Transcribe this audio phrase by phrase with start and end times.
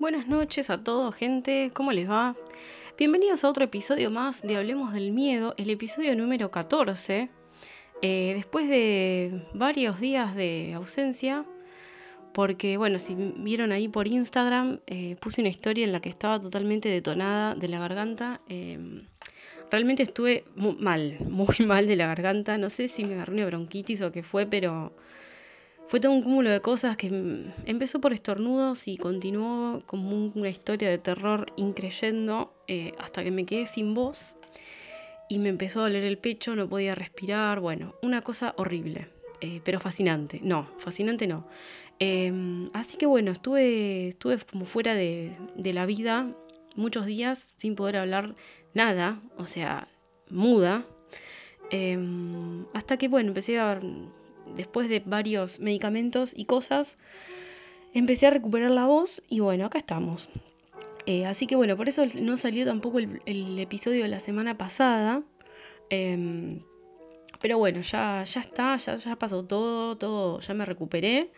[0.00, 1.72] Buenas noches a todos, gente.
[1.74, 2.34] ¿Cómo les va?
[2.96, 7.28] Bienvenidos a otro episodio más de Hablemos del Miedo, el episodio número 14.
[8.00, 11.44] Eh, después de varios días de ausencia,
[12.32, 16.40] porque, bueno, si vieron ahí por Instagram, eh, puse una historia en la que estaba
[16.40, 18.40] totalmente detonada de la garganta.
[18.48, 19.04] Em,
[19.70, 22.56] realmente estuve mal, muy mal de la garganta.
[22.56, 24.94] No sé si me agarró una bronquitis o qué fue, pero
[25.90, 27.08] fue todo un cúmulo de cosas que
[27.66, 33.44] empezó por estornudos y continuó como una historia de terror increyendo eh, hasta que me
[33.44, 34.36] quedé sin voz
[35.28, 39.08] y me empezó a doler el pecho, no podía respirar, bueno, una cosa horrible,
[39.40, 40.38] eh, pero fascinante.
[40.44, 41.48] No, fascinante no.
[41.98, 46.32] Em, así que bueno, estuve, estuve como fuera de, de la vida
[46.76, 48.36] muchos días sin poder hablar
[48.74, 49.88] nada, o sea,
[50.28, 50.86] muda.
[51.72, 53.80] Em, hasta que bueno, empecé a
[54.56, 56.98] después de varios medicamentos y cosas,
[57.94, 60.28] empecé a recuperar la voz y bueno, acá estamos.
[61.06, 65.22] Eh, así que bueno, por eso no salió tampoco el, episodio de la semana pasada.
[65.88, 66.62] Em,
[67.40, 71.30] pero bueno, ya, ya está, ya, ya pasó todo, todo, ya me recuperé.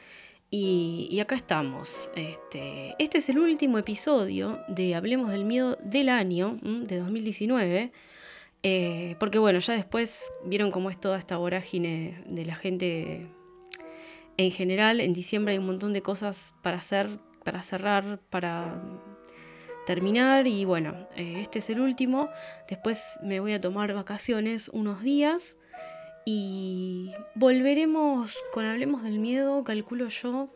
[0.55, 2.11] Y, acá estamos.
[2.15, 7.91] Este, este es el último episodio de Hablemos del Miedo del año, de 2019.
[8.63, 13.27] Eh, porque bueno, ya después vieron cómo es toda esta vorágine de la gente
[14.37, 15.01] en general.
[15.01, 17.09] En diciembre hay un montón de cosas para hacer,
[17.45, 18.81] para cerrar, para
[19.87, 20.47] terminar.
[20.47, 22.29] Y bueno, eh, este es el último.
[22.69, 25.57] Después me voy a tomar vacaciones unos días.
[26.25, 30.51] Y volveremos con Hablemos del Miedo, calculo yo.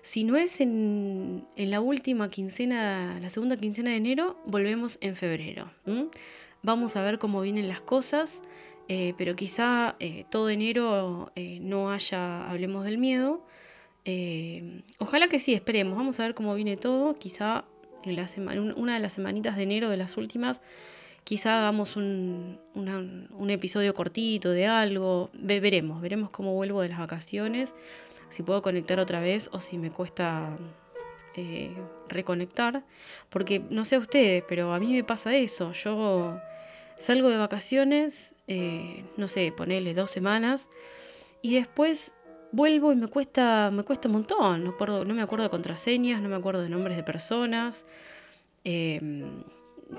[0.00, 5.70] Si no es en, la última quincena, la segunda quincena de enero, volvemos en febrero.
[6.62, 8.42] Vamos a ver cómo vienen las cosas,
[8.88, 13.44] eh, pero quizá eh, todo enero eh, no haya, hablemos del miedo.
[14.98, 17.14] ojalá que sí, esperemos, vamos a ver cómo viene todo.
[17.14, 17.64] Quizá
[18.02, 18.26] en la
[18.76, 20.62] una de las semanitas de enero, de las últimas,
[21.24, 22.58] quizá hagamos un
[23.50, 25.30] episodio cortito de algo.
[25.34, 27.74] veremos, veremos cómo vuelvo de las vacaciones,
[28.30, 30.56] si puedo conectar otra vez o si me cuesta
[31.40, 31.70] eh,
[32.08, 32.84] reconectar,
[33.28, 36.36] porque no sé a ustedes, pero a mí me pasa eso, yo
[36.96, 40.68] salgo de vacaciones, eh, no sé, ponele dos semanas,
[41.40, 42.12] y después
[42.50, 46.28] vuelvo y me cuesta, me cuesta un montón, no, no me acuerdo de contraseñas, no
[46.28, 47.86] me acuerdo de nombres de personas,
[48.64, 49.44] em,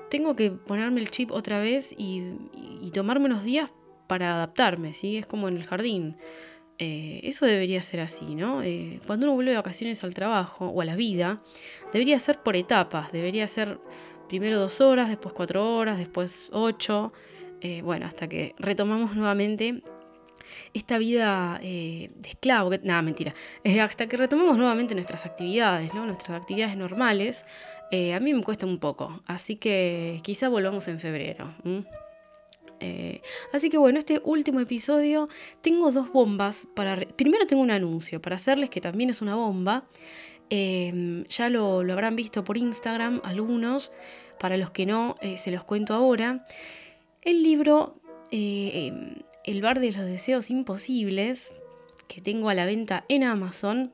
[0.10, 2.22] tengo que ponerme el chip otra vez y,
[2.82, 3.72] y tomarme unos días
[4.08, 5.16] para adaptarme, ¿sí?
[5.16, 6.18] Es como en el jardín.
[6.82, 8.64] Eh, eso debería ser así, ¿no?
[8.64, 11.42] Eh, cuando uno vuelve de vacaciones al trabajo o a la vida,
[11.92, 13.80] debería ser por etapas, debería ser
[14.30, 17.12] primero dos horas, después cuatro horas, después ocho,
[17.60, 19.84] eh, bueno, hasta que retomamos nuevamente
[20.74, 23.34] esta vida de esclavo, nada, mentira,
[23.84, 26.06] hasta que retomamos nuevamente nuestras actividades, ¿no?
[26.06, 27.46] Nuestras actividades normales,
[27.92, 31.54] a mí me cuesta un poco, así que quizá volvamos en febrero.
[32.80, 33.22] Eh,
[33.54, 35.30] así que bueno, este último episodio
[35.62, 36.96] tengo dos bombas para...
[36.96, 39.86] Primero tengo un anuncio para hacerles que también es una bomba.
[40.50, 43.92] Em, ya lo, habrán visto por Instagram algunos.
[44.40, 46.46] Para los que no, eh, se los cuento ahora.
[47.22, 47.94] El libro
[48.32, 51.52] eh, em, El bar de los deseos imposibles,
[52.08, 53.94] que tengo a la venta en Amazon,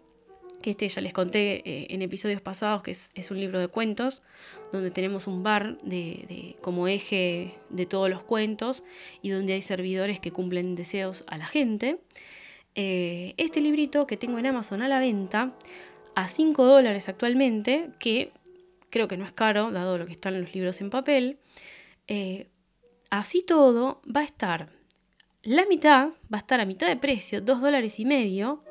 [0.66, 4.24] que este ya les conté eh, en episodios pasados, que es, un libro de cuentos,
[4.72, 8.84] donde tenemos un bar de, como eje de todos los cuentos
[9.22, 12.00] y donde hay servidores que cumplen deseos a la gente.
[12.74, 15.54] Eh, este librito que tengo en Amazon a la venta,
[16.16, 18.32] a 5 dólares actualmente, que
[18.90, 21.38] creo que no es caro, dado lo que están los libros en papel,
[22.08, 22.48] eh,
[23.12, 24.72] así todo va a estar
[25.44, 28.64] la mitad, va a estar a mitad de precio, 2 dólares y medio,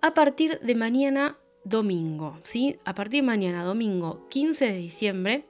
[0.00, 2.78] a partir de mañana domingo, ¿sí?
[2.84, 5.44] A partir de mañana domingo 15 de diciembre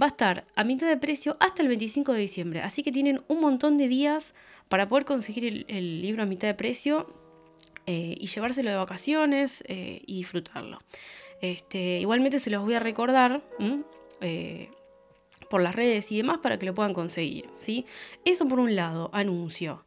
[0.00, 3.22] va a estar a mitad de precio hasta el 25 de diciembre, así que tienen
[3.28, 4.34] un montón de días
[4.68, 7.06] para poder conseguir el, libro a mitad de precio
[7.86, 10.78] eh, y llevárselo de vacaciones eh, y disfrutarlo.
[11.40, 13.42] Este, igualmente se los voy a recordar
[14.20, 14.70] eh,
[15.48, 17.48] por las redes y demás para que lo puedan conseguir.
[17.58, 17.86] ¿sí?
[18.24, 19.84] Eso por un lado, anuncio.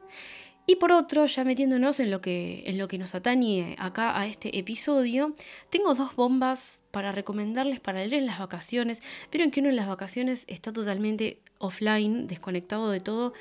[0.68, 4.28] Y por otro, ya metiéndonos en lo que, en lo que nos atañe acá a
[4.28, 5.34] este episodio,
[5.70, 9.02] tengo dos bombas para recomendarles para leer en las vacaciones.
[9.32, 13.34] Vieron que uno en las vacaciones está totalmente offline, desconectado de todo.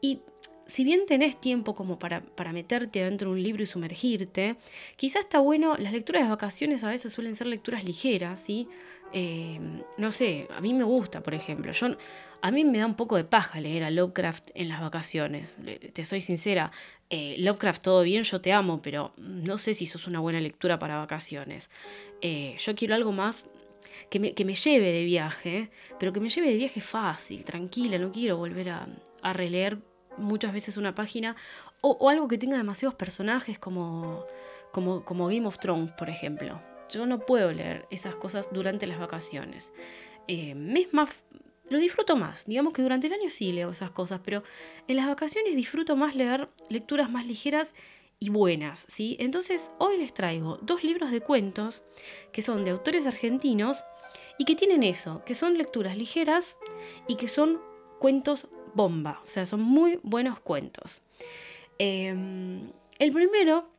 [0.00, 0.20] Y
[0.66, 4.56] si bien tenés tiempo como para, para, meterte dentro de un libro y sumergirte,
[4.96, 8.68] quizás está bueno, las lecturas de vacaciones a veces suelen ser lecturas ligeras, ¿sí?
[9.12, 9.58] Eh,
[9.98, 11.72] no sé, a mí me gusta, por ejemplo.
[12.42, 15.56] A mí me da un poco de paja leer a Lovecraft en las vacaciones.
[15.92, 16.70] Te soy sincera,
[17.10, 20.78] eh, Lovecraft todo bien, yo te amo, pero no sé si sos una buena lectura
[20.78, 21.70] para vacaciones.
[22.20, 23.46] Eh, yo quiero algo más
[24.08, 28.36] que me, lleve de viaje, pero que me lleve de viaje fácil, tranquila, no quiero
[28.36, 28.88] volver a,
[29.32, 29.78] releer
[30.16, 31.36] muchas veces una página
[31.82, 34.24] o, algo que tenga demasiados personajes como,
[34.72, 36.60] como, como Game of Thrones, por ejemplo.
[36.88, 39.72] Yo no puedo leer esas cosas durante las vacaciones.
[40.26, 40.54] Eh,
[40.92, 41.10] más,
[41.70, 42.44] lo disfruto más.
[42.44, 44.42] Digamos que durante el año sí leo esas cosas, pero
[44.86, 47.74] en las vacaciones disfruto más leer lecturas más ligeras
[48.18, 49.16] y buenas, ¿sí?
[49.18, 51.82] Entonces hoy les traigo dos libros de cuentos
[52.32, 53.84] que son de autores argentinos
[54.36, 56.58] y que tienen eso, que son lecturas ligeras
[57.08, 57.60] y que son
[57.98, 61.02] cuentos bomba, o sea, son muy buenos cuentos.
[61.78, 63.70] Em, el primero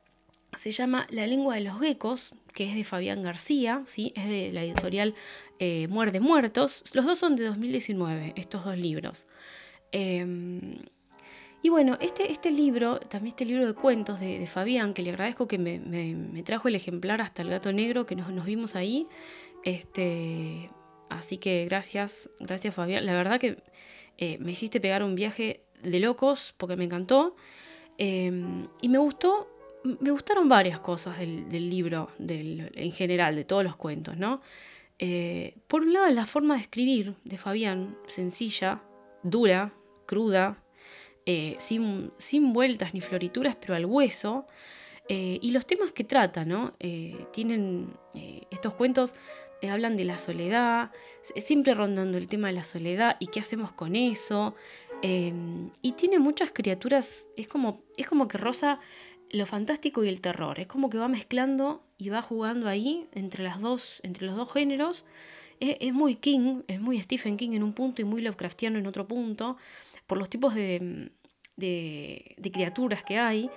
[0.57, 4.13] se llama La lengua de los geckos, que es de Fabián García, ¿sí?
[4.15, 5.15] es de la editorial
[5.59, 6.83] eh, Muerde Muertos.
[6.94, 9.27] Los dos son de 2019, estos dos libros.
[9.92, 10.80] Em,
[11.63, 15.48] y bueno, este, este libro, también este libro de cuentos de, Fabián, que le agradezco
[15.48, 19.07] que me, trajo el ejemplar hasta el gato negro que nos, vimos ahí.
[19.63, 20.68] Este,
[21.09, 23.06] así que gracias, gracias Fabián.
[23.06, 23.62] La verdad que
[24.18, 27.36] eh, me hiciste pegar un viaje de locos porque me encantó.
[28.00, 29.48] Em, y me gustó
[29.83, 34.42] me gustaron varias cosas del, libro, en general, de todos los cuentos, ¿no?
[35.04, 38.83] Eh, por un lado, la forma de escribir de Fabián, sencilla,
[39.24, 39.74] dura,
[40.06, 40.63] cruda,
[41.25, 44.45] eh, sin, sin, vueltas ni florituras, pero al hueso.
[45.10, 46.75] Eh, y los temas que trata, ¿no?
[47.34, 47.94] tienen
[48.51, 49.16] estos cuentos,
[49.69, 50.92] hablan de la soledad,
[51.36, 54.56] siempre rondando el tema de la soledad y qué hacemos con eso.
[55.01, 58.80] y tiene muchas criaturas, es como, es como que Rosa
[59.31, 60.60] lo fantástico y el terror.
[60.60, 64.51] Es como que va mezclando y va jugando ahí entre, las dos, entre los dos
[64.51, 65.06] géneros.
[65.60, 69.07] Es, muy King, es muy Stephen King en un punto y muy Lovecraftiano en otro
[69.07, 69.57] punto,
[70.07, 71.12] por los tipos de,
[71.56, 73.50] de, criaturas que hay.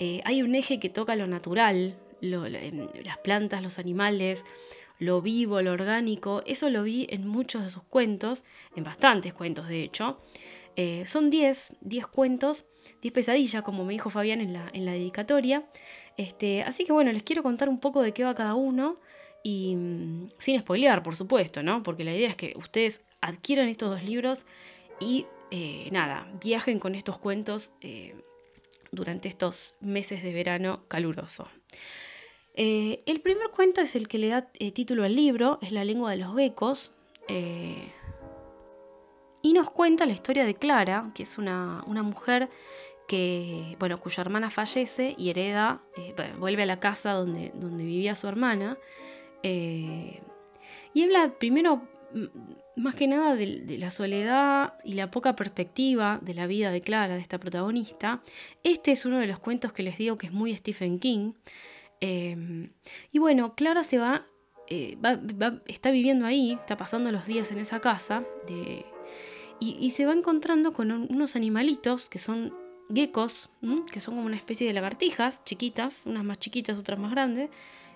[0.00, 4.44] Eh, hay un eje que toca lo natural, em, las plantas, los animales,
[4.98, 6.42] lo vivo, lo orgánico.
[6.46, 8.42] Eso lo vi en muchos de sus cuentos,
[8.74, 10.18] en bastantes cuentos de hecho.
[10.76, 12.64] Eh, son 10, 10 cuentos
[13.00, 15.64] 10 pesadillas, como me dijo Fabián en la, en la dedicatoria.
[16.16, 18.98] Este, así que bueno, les quiero contar un poco de qué va cada uno
[19.42, 21.82] y mm, sin spoilear, por supuesto, ¿no?
[21.82, 24.46] Porque la idea es que ustedes adquieran estos dos libros
[25.00, 28.14] y eh, nada, viajen con estos cuentos eh,
[28.90, 31.48] durante estos meses de verano caluroso.
[32.54, 34.42] El primer cuento es el que le da
[34.74, 36.92] título al libro, es La lengua de los geckos.
[39.42, 42.48] Y nos cuenta la historia de Clara, que es una, una mujer
[43.08, 48.14] que, bueno, cuya hermana fallece y hereda, eh, vuelve a la casa donde, donde vivía
[48.14, 48.78] su hermana.
[49.42, 50.22] Eh,
[50.94, 51.82] y habla primero,
[52.76, 57.14] más que nada, de, la soledad y la poca perspectiva de la vida de Clara,
[57.14, 58.22] de esta protagonista.
[58.62, 61.32] Este es uno de los cuentos que les digo que es muy Stephen King.
[62.00, 62.70] Eh,
[63.10, 64.26] y bueno, Clara se va,
[65.66, 68.24] está viviendo ahí, está pasando los días en esa casa
[69.62, 72.54] y, se va encontrando con unos animalitos que son
[72.92, 73.48] geckos,
[73.92, 77.50] que son como una especie de lagartijas chiquitas, unas más chiquitas, otras más grandes,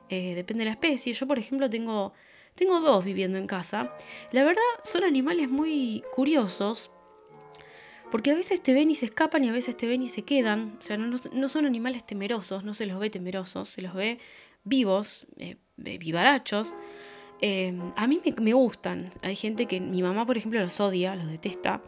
[0.09, 1.13] eh, depende de la especie.
[1.13, 2.13] Yo, por ejemplo, tengo,
[2.55, 3.93] tengo dos viviendo en casa.
[4.33, 6.91] La verdad, son animales muy curiosos,
[8.11, 10.23] porque a veces te ven y se escapan y a veces te ven y se
[10.23, 10.79] quedan.
[10.81, 14.19] O sea, no, son animales temerosos, no se los ve temerosos, se los ve
[14.65, 16.75] vivos, eh, vivarachos.
[17.41, 19.11] Eh, a mí me, gustan.
[19.23, 21.83] Hay gente que mi mamá, por ejemplo, los odia, los detesta.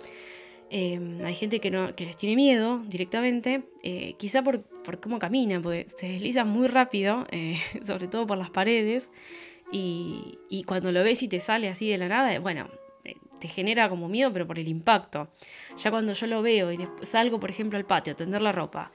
[0.70, 4.62] Em, hay gente que, no, les tiene miedo directamente, eh, quizá por,
[5.00, 9.10] cómo caminan, porque se deslizan muy rápido, eh, sobre todo por las paredes,
[9.72, 12.68] y, y, cuando lo ves y te sale así de la nada, bueno,
[13.04, 15.28] eh, te genera como miedo, pero por el impacto.
[15.76, 18.92] Ya cuando yo lo veo y salgo, por ejemplo, al patio a tender la ropa,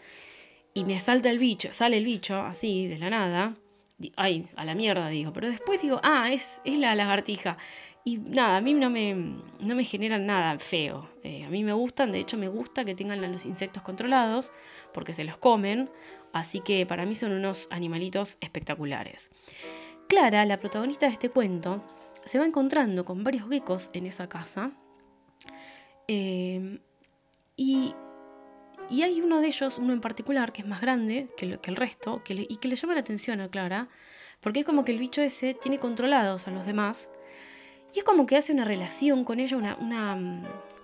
[0.75, 3.55] y me salta el bicho, sale el bicho así de la nada,
[4.15, 7.57] ay, a la mierda digo, pero después digo, ah, es, es la lagartija.
[8.05, 11.07] Y nada, a mí no me, no me generan nada feo.
[11.23, 14.51] Eh, a mí me gustan, de hecho me gusta que tengan los insectos controlados,
[14.93, 15.89] porque se los comen,
[16.33, 19.29] así que para mí son unos animalitos espectaculares.
[20.09, 21.81] Clara, la protagonista de este cuento,
[22.25, 24.71] se va encontrando con varios geckos en esa casa.
[26.07, 26.79] Eh,
[27.55, 27.95] y,
[28.93, 31.75] y, hay uno de ellos, uno en particular, que es más grande que, que el
[31.75, 33.87] resto, que y que le llama la atención a Clara,
[34.39, 37.09] porque es como que el bicho ese tiene controlados a los demás
[37.93, 39.77] y es como que hace una relación con ella, una,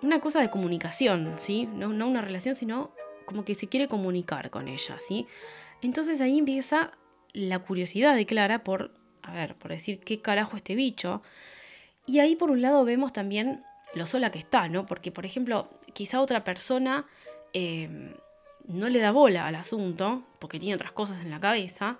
[0.00, 1.68] una, cosa de comunicación, ¿sí?
[1.74, 2.92] No, no, una relación, sino
[3.24, 5.26] como que se quiere comunicar con ella, ¿sí?
[5.82, 6.92] Entonces ahí empieza
[7.32, 11.22] la curiosidad de Clara por, a ver, por decir qué carajo este bicho.
[12.06, 13.64] Y ahí por un lado vemos también
[13.94, 14.86] lo sola que está, ¿no?
[14.86, 17.06] Porque, por ejemplo, quizá otra persona
[17.52, 18.14] eh,
[18.66, 21.98] no le da bola al asunto, porque tiene otras cosas en la cabeza,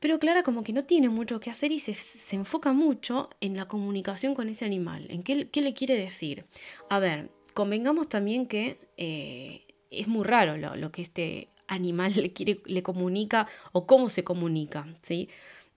[0.00, 3.66] Pero Clara como que no tiene mucho que hacer y se, enfoca mucho en la
[3.66, 6.44] comunicación con ese animal, en qué, qué le quiere decir.
[6.90, 12.60] A ver, convengamos también que eh, es muy raro lo, que este animal le, quiere,
[12.66, 15.28] le comunica o cómo se comunica, ¿sí?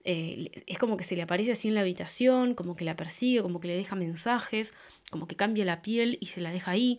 [0.04, 3.42] Eh, es como que se le aparece así en la habitación, como que la persigue,
[3.42, 4.72] como que le deja mensajes,
[5.10, 6.98] como que cambia la piel y se la deja ahí.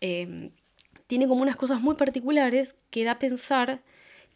[0.00, 0.50] Em,
[1.12, 3.82] tiene como unas cosas muy particulares que da a pensar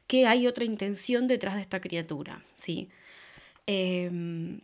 [0.06, 2.44] que hay otra intención detrás de esta criatura.
[2.54, 2.90] ¿sí?
[3.66, 4.60] Em,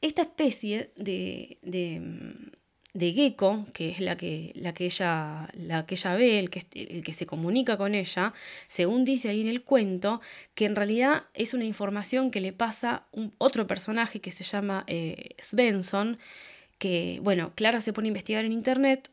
[0.00, 6.16] esta especie de, de, gecko, que es la que, la que, ella, la que ella
[6.16, 8.32] ve, el que, el que se comunica con ella,
[8.66, 10.22] según dice ahí en el cuento,
[10.54, 14.84] que en realidad es una información que le pasa un, otro personaje que se llama
[14.86, 16.16] eh, Svensson,
[16.78, 19.10] que, bueno, Clara se pone a investigar en internet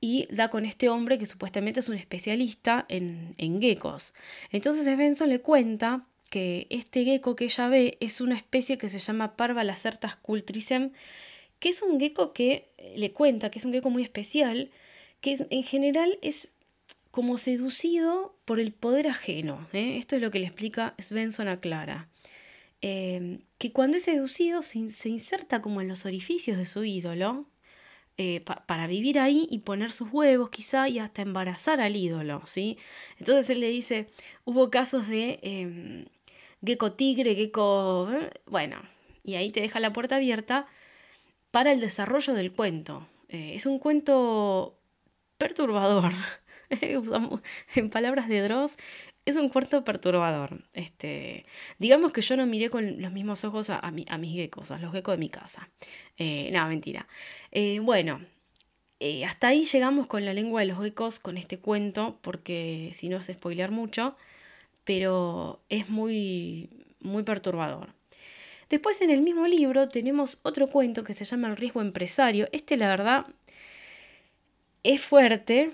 [0.00, 4.14] y da con este hombre que supuestamente es un especialista en, en geckos.
[4.50, 8.98] Entonces Svensson le cuenta que este gecko que ella ve es una especie que se
[8.98, 10.92] llama Parva lacertas cultricem,
[11.58, 14.70] que es un gecko que le cuenta que es un gecko muy especial,
[15.20, 16.48] que en general es
[17.10, 19.66] como seducido por el poder ajeno.
[19.72, 19.96] ¿eh?
[19.96, 22.08] Esto es lo que le explica Svensson a Clara.
[22.82, 27.46] Eh, que cuando es seducido se, se, inserta como en los orificios de su ídolo,
[28.18, 32.78] eh, para vivir ahí y poner sus huevos quizá y hasta embarazar al ídolo, ¿sí?
[33.18, 34.06] Entonces él le dice,
[34.44, 36.06] hubo casos de eh,
[36.64, 38.08] gecko tigre, gecko...
[38.12, 38.30] ¿eh?
[38.46, 38.76] Bueno,
[39.22, 40.66] y ahí te deja la puerta abierta
[41.50, 43.06] para el desarrollo del cuento.
[43.28, 44.78] Eh, es un cuento
[45.38, 46.12] perturbador.
[47.74, 48.72] en palabras de Dross,
[49.26, 50.60] es un cuarto perturbador.
[50.72, 51.44] Este,
[51.78, 55.14] digamos que yo no miré con los mismos ojos a, mis geckos, a los geckos
[55.14, 55.68] de mi casa.
[56.16, 57.06] Eh, no, mentira.
[57.50, 58.20] Eh, bueno,
[59.00, 63.08] eh, hasta ahí llegamos con la lengua de los geckos, con este cuento, porque si
[63.08, 64.16] no es spoilear mucho,
[64.84, 67.94] pero es muy, muy perturbador.
[68.70, 72.48] Después en el mismo libro tenemos otro cuento que se llama El riesgo empresario.
[72.52, 73.26] Este la verdad
[74.84, 75.72] es fuerte,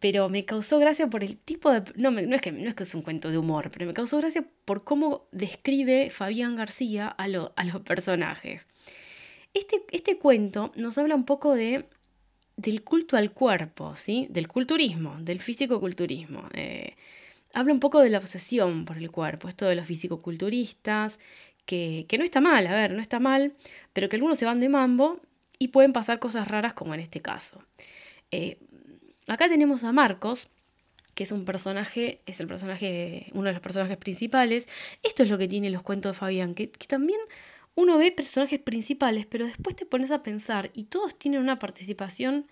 [0.00, 1.82] pero me causó gracia por el tipo de...
[1.96, 4.18] No, no, es que, no es que es un cuento de humor, pero me causó
[4.18, 8.66] gracia por cómo describe Fabián García a, a los personajes.
[9.54, 11.88] Este, este, cuento nos habla un poco de,
[12.56, 14.28] del culto al cuerpo, ¿sí?
[14.30, 16.44] del culturismo, del físico-culturismo.
[16.54, 16.94] Eh,
[17.54, 21.18] habla un poco de la obsesión por el cuerpo, esto de los físico-culturistas,
[21.66, 23.54] que, que no está mal, a ver, no está mal,
[23.92, 25.20] pero que algunos se van de mambo
[25.58, 27.62] y pueden pasar cosas raras como en este caso.
[28.30, 28.58] Eh,
[29.28, 30.48] Acá tenemos a Marcos,
[31.14, 34.66] que es un personaje, es el personaje, uno de los personajes principales.
[35.02, 37.20] Esto es lo que tienen los cuentos de Fabián, que, también
[37.74, 42.46] uno ve personajes principales, pero después te pones a pensar y todos tienen una participación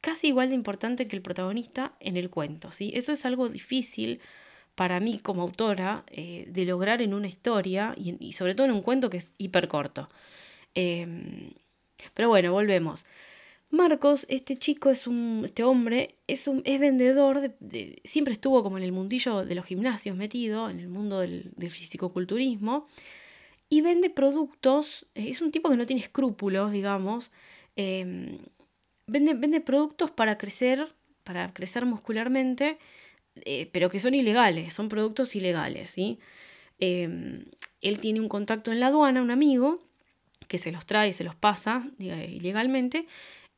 [0.00, 2.72] casi igual de importante que el protagonista en el cuento.
[2.72, 2.92] ¿sí?
[2.94, 4.20] Eso es algo difícil
[4.74, 8.82] para mí como autora eh, de lograr en una historia y, sobre todo en un
[8.82, 10.08] cuento que es hiper corto.
[10.74, 11.50] Em,
[12.14, 13.04] pero bueno, volvemos.
[13.72, 18.76] Marcos, este chico es un, este hombre, es un, es vendedor, de, siempre estuvo como
[18.76, 22.86] en el mundillo de los gimnasios metido, en el mundo del, del fisicoculturismo,
[23.70, 27.32] y vende productos, eh, es un tipo que no tiene escrúpulos, digamos,
[27.76, 28.36] em,
[29.06, 30.86] vende, vende, productos para crecer,
[31.24, 32.76] para crecer muscularmente,
[33.46, 36.18] eh, pero que son ilegales, son productos ilegales, ¿sí?
[36.78, 37.46] Em,
[37.80, 39.82] él tiene un contacto en la aduana, un amigo,
[40.46, 43.06] que se los trae, se los pasa ilegalmente,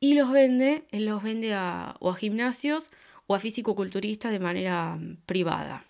[0.04, 2.90] y los vende, él los vende a, o a gimnasios
[3.26, 5.82] o a físico-culturistas de manera mm, privada.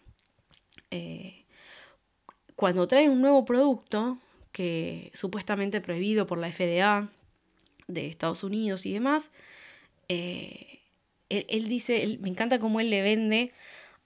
[0.93, 1.45] Eh,
[2.55, 4.19] cuando trae un nuevo producto,
[4.53, 7.09] que supuestamente prohibido por la FDA
[7.89, 9.33] de Estados Unidos y demás,
[10.09, 10.79] eh,
[11.29, 13.51] él, dice, me encanta cómo él le vende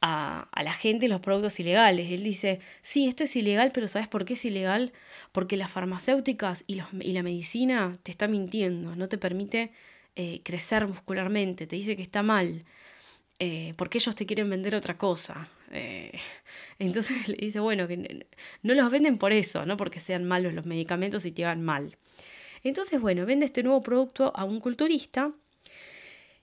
[0.01, 2.11] a, la gente los productos ilegales.
[2.11, 4.95] Él dice, sí, esto es ilegal, pero ¿sabes por qué es ilegal?
[5.33, 9.71] Porque las farmacéuticas y, y la medicina te está mintiendo, no te permite
[10.21, 12.65] eh, crecer muscularmente, te dice que está mal,
[13.39, 15.49] eh, porque ellos te quieren vender otra cosa.
[15.71, 16.11] Eh,
[16.81, 18.27] entonces le dice, bueno, que
[18.65, 21.97] no los venden por eso, no porque sean malos los medicamentos y te hagan mal.
[22.65, 25.31] Entonces, bueno, vende este nuevo producto a un culturista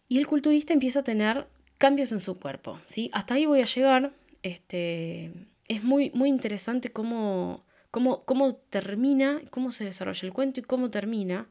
[0.07, 1.45] y el culturista empieza a tener
[1.77, 2.79] cambios en su cuerpo.
[2.87, 3.09] ¿sí?
[3.11, 4.13] Hasta ahí voy a llegar.
[4.41, 5.33] Este,
[5.67, 10.89] es muy, muy interesante cómo, cómo, cómo termina, cómo se desarrolla el cuento y cómo
[10.89, 11.49] termina.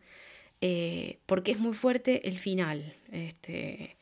[0.66, 2.94] Eh, porque es muy fuerte el final.
[3.12, 3.98] Este,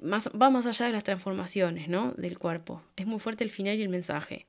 [0.00, 2.12] más, va más allá de las transformaciones ¿no?
[2.12, 2.84] del cuerpo.
[2.94, 4.46] Es muy fuerte el final y el mensaje.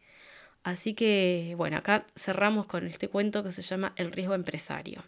[0.62, 5.04] Así que, bueno, acá cerramos con este cuento que se llama El riesgo empresario.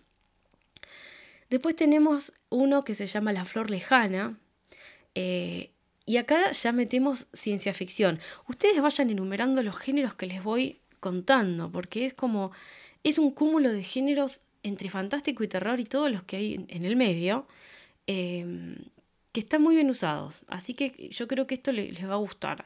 [1.52, 4.40] Después tenemos uno que se llama La flor lejana.
[5.14, 5.70] Eh,
[6.08, 8.20] y acá ya metemos ciencia ficción.
[8.48, 12.52] Ustedes vayan enumerando los géneros que les voy contando, porque es como,
[13.04, 16.86] es un cúmulo de géneros entre fantástico y terror y todos los que hay en
[16.86, 17.48] el medio,
[18.08, 18.76] em,
[19.32, 20.44] que están muy bien usados.
[20.48, 22.66] Así que yo creo que esto les, va a gustar.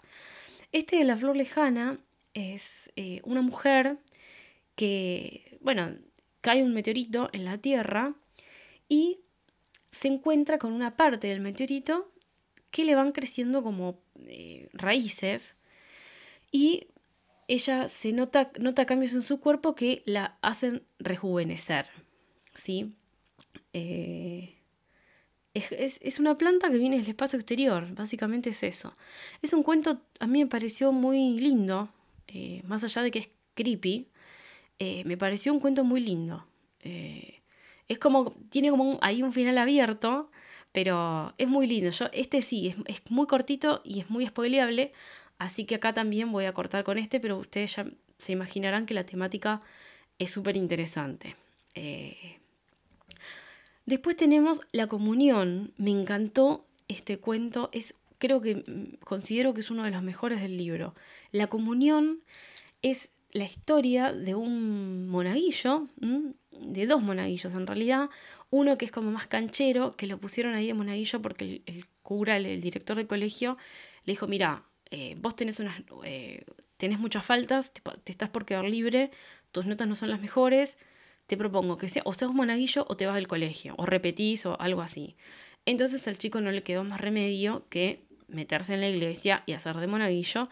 [0.71, 1.99] Este de la flor lejana
[2.33, 3.97] es eh, una mujer
[4.75, 5.95] que, bueno,
[6.41, 8.13] cae un meteorito en la Tierra
[8.89, 9.19] y
[9.91, 12.11] se encuentra con una parte del meteorito
[12.71, 15.55] que le van creciendo como eh, raíces
[16.51, 16.87] y
[17.47, 21.87] ella se nota, nota cambios en su cuerpo que la hacen rejuvenecer.
[22.55, 22.95] ¿sí?
[23.73, 24.55] Eh,
[25.53, 28.97] es, una planta que viene del espacio exterior, básicamente es eso.
[29.41, 31.89] Es un cuento, a mí me pareció muy lindo,
[32.27, 34.09] eh, más allá de que es creepy,
[35.05, 36.45] me pareció un cuento muy lindo.
[36.81, 40.29] es como, tiene como ahí un final abierto,
[40.73, 41.89] pero es muy lindo.
[41.91, 44.91] Yo, este sí, es, es muy cortito y es muy spoileable.
[45.37, 47.85] Así que acá también voy a cortar con este, pero ustedes ya
[48.17, 49.61] se imaginarán que la temática
[50.17, 51.35] es súper interesante.
[51.73, 52.37] Eh,
[53.85, 55.73] después tenemos La Comunión.
[55.77, 57.69] Me encantó este cuento.
[57.73, 60.95] Es, creo que mm, considero que es uno de los mejores del libro.
[61.31, 62.21] La Comunión
[62.81, 68.09] es la historia de un monaguillo, de dos monaguillos en realidad,
[68.49, 72.37] uno que es como más canchero, que lo pusieron ahí de monaguillo porque el, cura,
[72.37, 73.57] el, director del colegio,
[74.05, 74.63] le dijo, mira,
[74.95, 76.45] eh, vos tenés, unas, eh,
[76.77, 79.11] tenés muchas faltas, te, estás por quedar libre,
[79.51, 80.77] tus notas no son las mejores,
[81.25, 84.57] te propongo que sea o seas monaguillo o te vas del colegio, o repetís o
[84.57, 85.17] algo así.
[85.65, 89.75] Entonces al chico no le quedó más remedio que meterse en la iglesia y hacer
[89.75, 90.47] de monaguillo,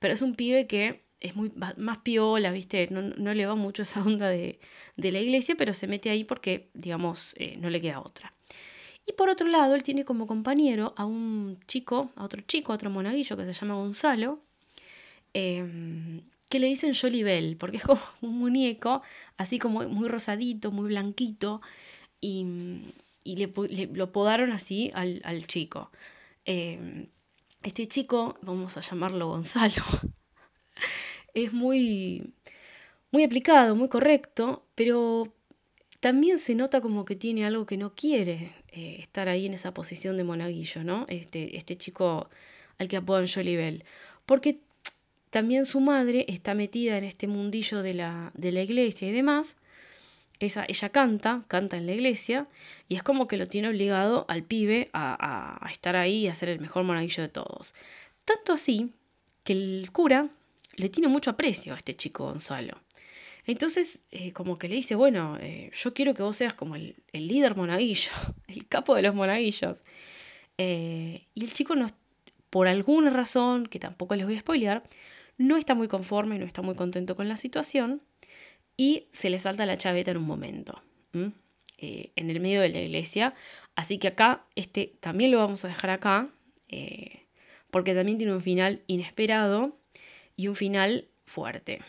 [0.00, 2.88] pero es un pibe que es muy más piola, ¿viste?
[2.90, 4.58] No, le va mucho esa onda de,
[4.96, 8.33] la iglesia, pero se mete ahí porque, digamos, eh, no le queda otra.
[9.06, 12.76] Y por otro lado, él tiene como compañero a un chico, a otro chico, a
[12.76, 14.40] otro monaguillo que se llama Gonzalo,
[15.34, 19.02] em, que le dicen Jolly porque es como un muñeco,
[19.36, 21.60] así como muy rosadito, muy blanquito,
[22.20, 22.46] y,
[23.24, 23.52] le,
[23.92, 25.90] lo podaron así al, chico.
[26.44, 27.08] Em,
[27.62, 29.82] este chico, vamos a llamarlo Gonzalo,
[31.34, 32.34] es muy,
[33.10, 35.34] muy aplicado, muy correcto, pero
[36.04, 39.72] también se nota como que tiene algo que no quiere eh, estar ahí en esa
[39.72, 41.06] posición de monaguillo, ¿no?
[41.08, 42.28] Este, este chico
[42.76, 43.84] al que apodan Jolibel.
[44.26, 44.58] Porque
[45.30, 49.56] también su madre está metida en este mundillo de la, de la iglesia y demás.
[50.40, 52.48] Ella canta, canta en la iglesia,
[52.86, 56.34] y es como que lo tiene obligado al pibe a, a estar ahí y a
[56.34, 57.72] ser el mejor monaguillo de todos.
[58.26, 58.92] Tanto así
[59.42, 60.28] que el cura
[60.76, 62.83] le tiene mucho aprecio a este chico Gonzalo.
[63.46, 66.96] Entonces, eh, como que le dice, bueno, eh, yo quiero que vos seas como el,
[67.12, 68.10] líder monaguillo,
[68.48, 69.80] el capo de los monaguillos.
[70.56, 71.88] Eh, y el chico, no,
[72.50, 74.82] por alguna razón, que tampoco les voy a spoilear,
[75.36, 78.02] no está muy conforme, no está muy contento con la situación
[78.76, 80.80] y se le salta la chaveta en un momento,
[81.12, 83.34] en el medio de la iglesia.
[83.74, 86.30] Así que acá, este también lo vamos a dejar acá,
[87.70, 89.76] porque también tiene un final inesperado
[90.36, 91.80] y un final fuerte.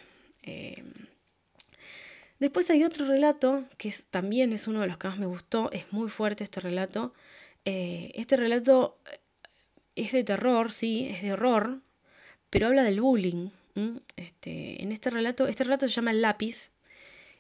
[2.39, 5.91] Después hay otro relato que también es uno de los que más me gustó, es
[5.91, 7.13] muy fuerte este relato.
[7.65, 8.97] Eh, este relato
[9.95, 11.79] es de terror, sí, es de horror,
[12.49, 13.49] pero habla del bullying.
[14.15, 16.71] Este, en este relato, este relato se llama El lápiz,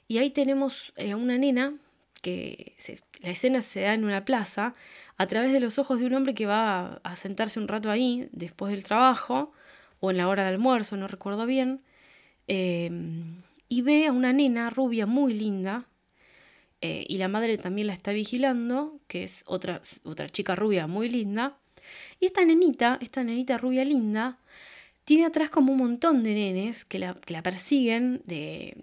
[0.07, 1.75] y ahí tenemos eh, a una nena
[2.21, 2.73] que
[3.21, 4.73] la escena se da en una plaza
[5.17, 8.27] a través de los ojos de un hombre que va a sentarse un rato ahí
[8.31, 9.51] después del trabajo
[9.99, 11.83] o en la hora de almuerzo, no recuerdo bien,
[12.47, 12.89] eh,
[13.69, 15.87] y ve a una nena rubia muy linda,
[16.81, 21.09] eh, y la madre también la está vigilando, que es otra, otra chica rubia muy
[21.09, 21.57] linda,
[22.19, 24.39] y esta nenita, esta nenita rubia linda,
[25.03, 28.75] tiene atrás como un montón de nenes que la, que la persiguen de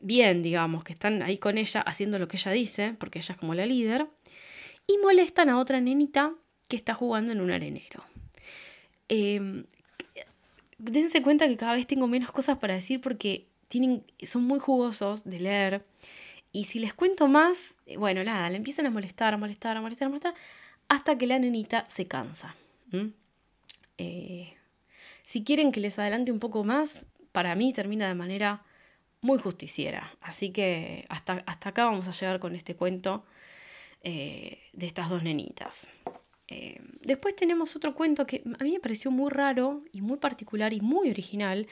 [0.00, 3.40] bien, digamos, que están ahí con ella haciendo lo que ella dice, porque ella es
[3.40, 4.06] como la líder,
[4.86, 6.34] y molestan a otra nenita
[6.68, 8.04] que está jugando en un arenero.
[9.08, 9.64] Eh,
[10.78, 13.46] dense cuenta que cada vez tengo menos cosas para decir porque
[14.22, 15.84] son muy jugosos de leer.
[16.54, 19.80] Y si les cuento más, eh, bueno, nada, le empiezan a molestar, a molestar, a
[19.80, 20.34] molestar, a molestar,
[20.88, 22.54] hasta que la nenita se cansa.
[23.98, 24.54] Eh,
[25.22, 28.62] si quieren que les adelante un poco más, para mí termina de manera
[29.20, 30.12] muy justiciera.
[30.20, 33.24] Así que hasta, hasta acá vamos a llegar con este cuento
[34.02, 35.88] eh, de estas dos nenitas.
[37.02, 40.80] Después tenemos otro cuento que a mí me pareció muy raro y muy particular y
[40.80, 41.66] muy original.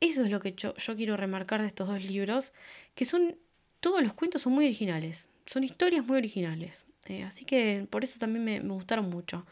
[0.00, 2.52] Eso es lo que yo, quiero remarcar de estos dos libros,
[2.94, 3.36] que son,
[3.80, 6.86] todos los cuentos son muy originales, son historias muy originales.
[7.06, 9.44] Eh, así que por eso también me, gustaron mucho.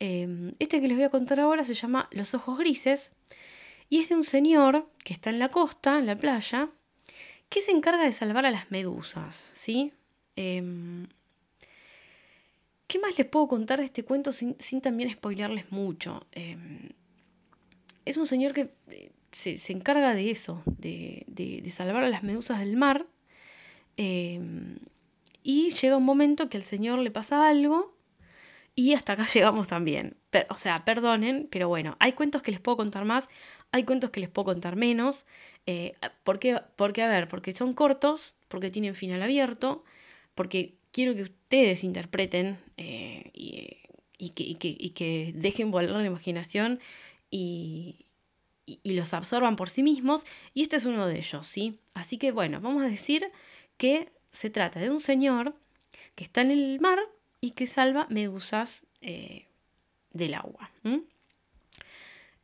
[0.00, 3.10] Eh, este que les voy a contar ahora se llama Los Ojos Grises
[3.90, 6.68] Y es de un señor que está en la costa, en la playa,
[7.48, 9.92] que se encarga de salvar a las medusas, ¿sí?
[10.36, 11.06] Em,
[12.86, 16.26] ¿Qué más les puedo contar de este cuento sin, también spoilearles mucho?
[16.32, 16.90] Em,
[18.04, 18.70] es un señor que
[19.44, 23.06] eh, se, encarga de eso, de, salvar a las medusas del mar.
[23.96, 24.78] Em,
[25.42, 27.96] y llega un momento que al señor le pasa algo
[28.74, 30.16] y hasta acá llegamos también.
[30.50, 33.28] o sea, perdonen, pero bueno, hay cuentos que les puedo contar más,
[33.72, 35.26] hay cuentos que les puedo contar menos.
[35.66, 36.60] Eh, ¿por qué?
[36.76, 39.84] Porque, a ver, porque son cortos, porque tienen final abierto,
[40.34, 46.80] porque quiero que ustedes interpreten eh, y, que, dejen volar la imaginación
[47.30, 48.06] y,
[48.82, 50.24] y, los absorban por sí mismos.
[50.54, 51.78] Y este es uno de ellos, ¿sí?
[51.94, 53.30] Así que bueno, vamos a decir
[53.76, 55.54] que se trata de un señor
[56.14, 56.98] que está en el mar
[57.40, 59.46] y que salva medusas eh,
[60.12, 60.70] del agua.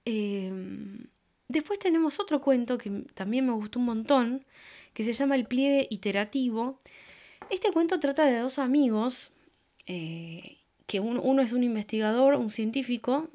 [0.04, 1.06] Em,
[1.48, 4.44] después tenemos otro cuento que también me gustó un montón,
[4.92, 6.80] que se llama El pliegue iterativo.
[7.50, 9.32] Este cuento trata de dos amigos,
[9.86, 13.28] eh, que uno, es un investigador, un científico,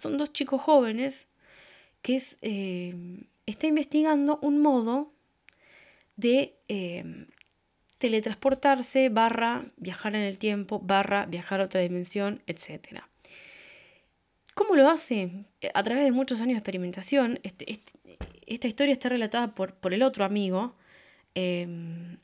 [0.00, 1.28] son dos chicos jóvenes,
[2.02, 5.12] que es, em, está investigando un modo
[6.16, 7.26] de em,
[7.98, 13.04] teletransportarse, barra viajar en el tiempo, barra viajar a otra dimensión, etc.
[14.54, 15.46] ¿Cómo lo hace?
[15.72, 17.38] A través de muchos años de experimentación.
[17.42, 17.92] Este, este,
[18.46, 20.74] esta historia está relatada por, por el otro amigo.
[21.34, 22.18] Em,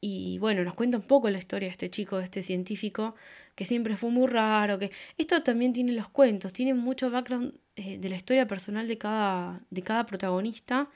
[0.00, 3.16] y bueno, nos cuenta un poco la historia de este chico, de este científico,
[3.58, 4.78] que siempre fue muy raro.
[4.78, 4.92] Que...
[5.16, 9.60] Esto también tiene los cuentos, tiene mucho background eh, de la historia personal de cada,
[9.68, 10.88] de cada protagonista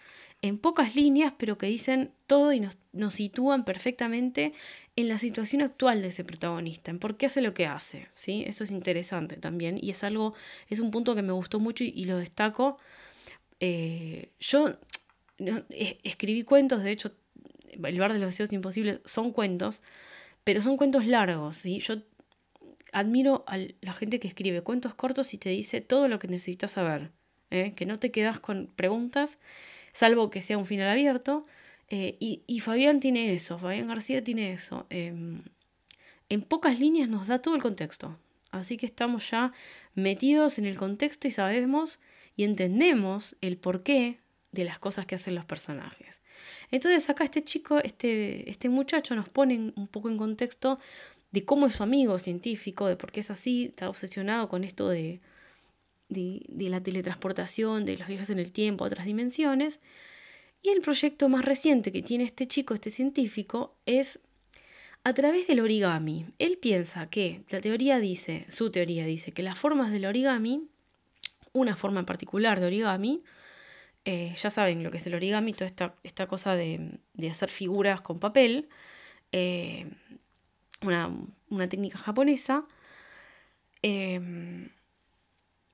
[0.43, 2.77] en pocas líneas, pero que dicen todo y nos,
[3.13, 4.53] sitúan perfectamente
[4.95, 8.07] en la situación actual de ese protagonista, en por qué hace lo que hace.
[8.15, 8.45] ¿sí?
[8.47, 10.35] Eso es interesante también y es algo,
[10.69, 12.79] es un punto que me gustó mucho y, lo destaco.
[13.59, 14.79] Eh, yo
[16.05, 17.11] escribí cuentos, de hecho,
[17.73, 19.83] El bar de los deseos imposibles son cuentos,
[20.45, 21.67] pero son cuentos largos.
[21.67, 21.97] y Yo
[22.93, 26.73] admiro a la gente que escribe cuentos cortos y te dice todo lo que necesitas
[26.73, 27.11] saber.
[27.51, 27.73] ¿eh?
[27.75, 29.39] Que no te quedas con preguntas
[29.93, 31.45] salvo que sea un final abierto.
[31.89, 34.87] Eh, y, Fabián tiene eso, Fabián García tiene eso.
[34.89, 35.43] Em,
[36.31, 38.17] en pocas líneas nos da todo el contexto.
[38.51, 39.53] Así que estamos ya
[39.95, 42.01] metidos en el contexto y sabemos
[42.35, 44.21] y entendemos el porqué
[44.53, 46.23] de las cosas que hacen los personajes.
[46.71, 50.79] Entonces acá este chico, este, este muchacho nos pone un poco en contexto
[51.33, 54.89] de cómo es su amigo científico, de por qué es así, está obsesionado con esto
[54.89, 55.21] de,
[56.09, 59.81] de, la teletransportación, de los viajes en el tiempo a otras dimensiones.
[60.63, 64.21] Y el proyecto más reciente que tiene este chico, este científico, es
[65.05, 66.27] a través del origami.
[66.39, 70.69] Él piensa que la teoría dice, su teoría dice, que las formas del origami,
[71.53, 73.23] una forma en particular de origami,
[74.05, 75.67] eh, ya saben lo que es el origami, toda
[76.03, 78.69] esta, cosa de, hacer figuras con papel,
[79.33, 79.87] eh,
[80.83, 82.65] una, técnica japonesa.
[83.83, 84.21] Eh,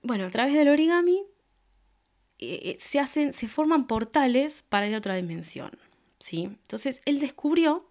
[0.02, 1.22] bueno, a través del origami
[2.38, 5.70] eh, eh, se, hacen, se forman portales para ir a otra dimensión.
[6.20, 6.44] ¿sí?
[6.44, 7.88] Entonces, él descubrió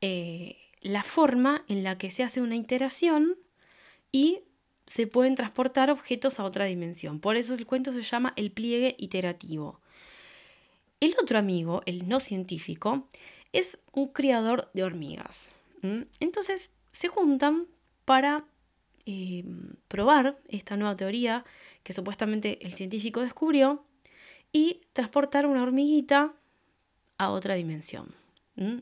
[0.00, 3.36] eh, la forma en la que se hace una iteración
[4.10, 4.40] y
[4.86, 7.20] se pueden transportar objetos a otra dimensión.
[7.20, 9.80] Por eso el cuento se llama el pliegue iterativo.
[11.00, 13.06] El otro amigo, el no científico,
[13.52, 15.50] es un criador de hormigas.
[16.20, 17.66] Entonces se juntan
[18.04, 18.44] para
[19.04, 19.44] eh,
[19.88, 21.44] probar esta nueva teoría
[21.82, 23.84] que supuestamente el científico descubrió
[24.52, 26.34] y transportar una hormiguita
[27.18, 28.14] a otra dimensión.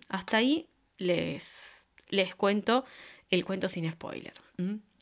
[0.08, 2.84] Hasta ahí les, les cuento
[3.30, 4.34] el cuento sin spoiler.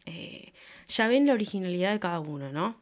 [0.06, 0.52] Eh,
[0.88, 2.80] ya ven la originalidad de cada uno, ¿no?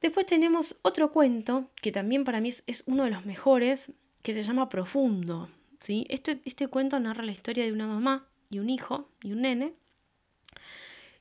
[0.00, 4.42] Después tenemos otro cuento que también para mí es, uno de los mejores, que se
[4.42, 5.48] llama Profundo.
[5.78, 6.06] ¿sí?
[6.08, 9.74] Este, este cuento narra la historia de una mamá y un hijo y un nene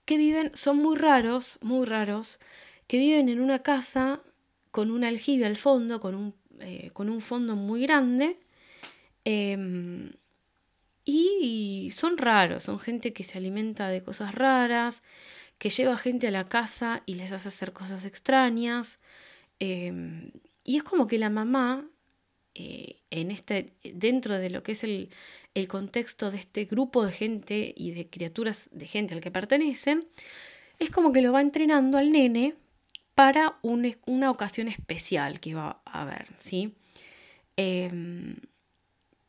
[0.09, 2.39] que viven, son muy raros, muy raros,
[2.87, 4.21] que viven en una casa
[4.71, 8.39] con un aljibe al fondo, con un, eh, con un fondo muy grande.
[9.23, 10.11] Em,
[11.05, 15.03] y son raros, son gente que se alimenta de cosas raras,
[15.59, 18.97] que lleva gente a la casa y les hace hacer cosas extrañas.
[19.59, 20.31] Em,
[20.63, 21.85] y es como que la mamá,
[22.61, 25.07] eh, en este, dentro de lo que es el,
[25.55, 30.05] el contexto de este grupo de gente y de criaturas de gente al que pertenecen,
[30.77, 32.55] es como que lo va entrenando al nene
[33.15, 36.73] para una ocasión especial que va a haber, ¿sí?
[37.55, 38.35] Em,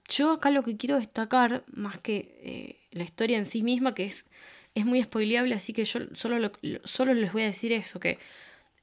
[0.09, 4.07] yo acá lo que quiero destacar, más que eh, la historia en sí misma, que
[4.07, 4.27] es,
[4.75, 6.51] es muy spoileable, así que yo solo,
[6.83, 8.19] solo les voy a decir eso, que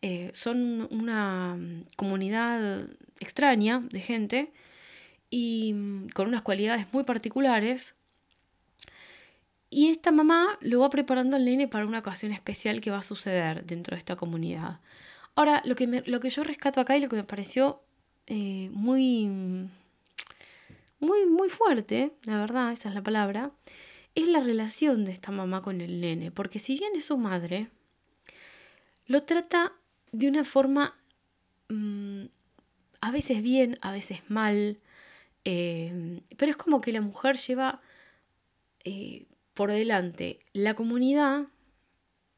[0.02, 1.58] eh, son una
[1.98, 2.88] comunidad
[3.20, 4.52] extraña de gente
[5.30, 7.96] y mm, con unas cualidades muy particulares.
[9.70, 13.04] Y esta mamá lo va preparando al nene para una ocasión especial que va a
[13.04, 14.80] suceder dentro de esta comunidad.
[15.36, 17.82] Ahora, lo que, lo que yo rescato acá y lo que me pareció
[18.28, 19.28] eh, muy,
[21.00, 23.52] muy, muy fuerte, la verdad, esa es la palabra,
[24.16, 26.32] es la relación de esta mamá con el nene.
[26.32, 27.70] Porque si bien es su madre,
[29.06, 29.74] lo trata
[30.12, 30.96] de una forma
[31.70, 32.26] mm,
[33.02, 34.80] a veces bien, a veces mal,
[35.46, 37.82] eh, pero es como que la mujer lleva
[38.84, 41.48] eh, por delante la comunidad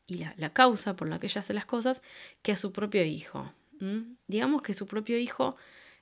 [0.08, 2.02] y la, causa por la que ella hace las cosas
[2.42, 3.52] que a su propio hijo.
[4.28, 5.56] Digamos que su propio hijo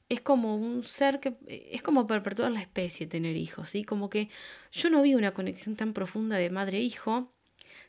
[0.09, 3.83] es como un ser que es como perpetuar la especie tener hijos, ¿sí?
[3.83, 4.29] Como que
[4.71, 7.31] yo no vi una conexión tan profunda de madre-hijo,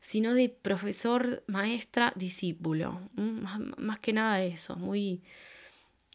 [0.00, 3.08] sino de profesor, maestra, discípulo.
[3.14, 5.22] Más, que nada eso, muy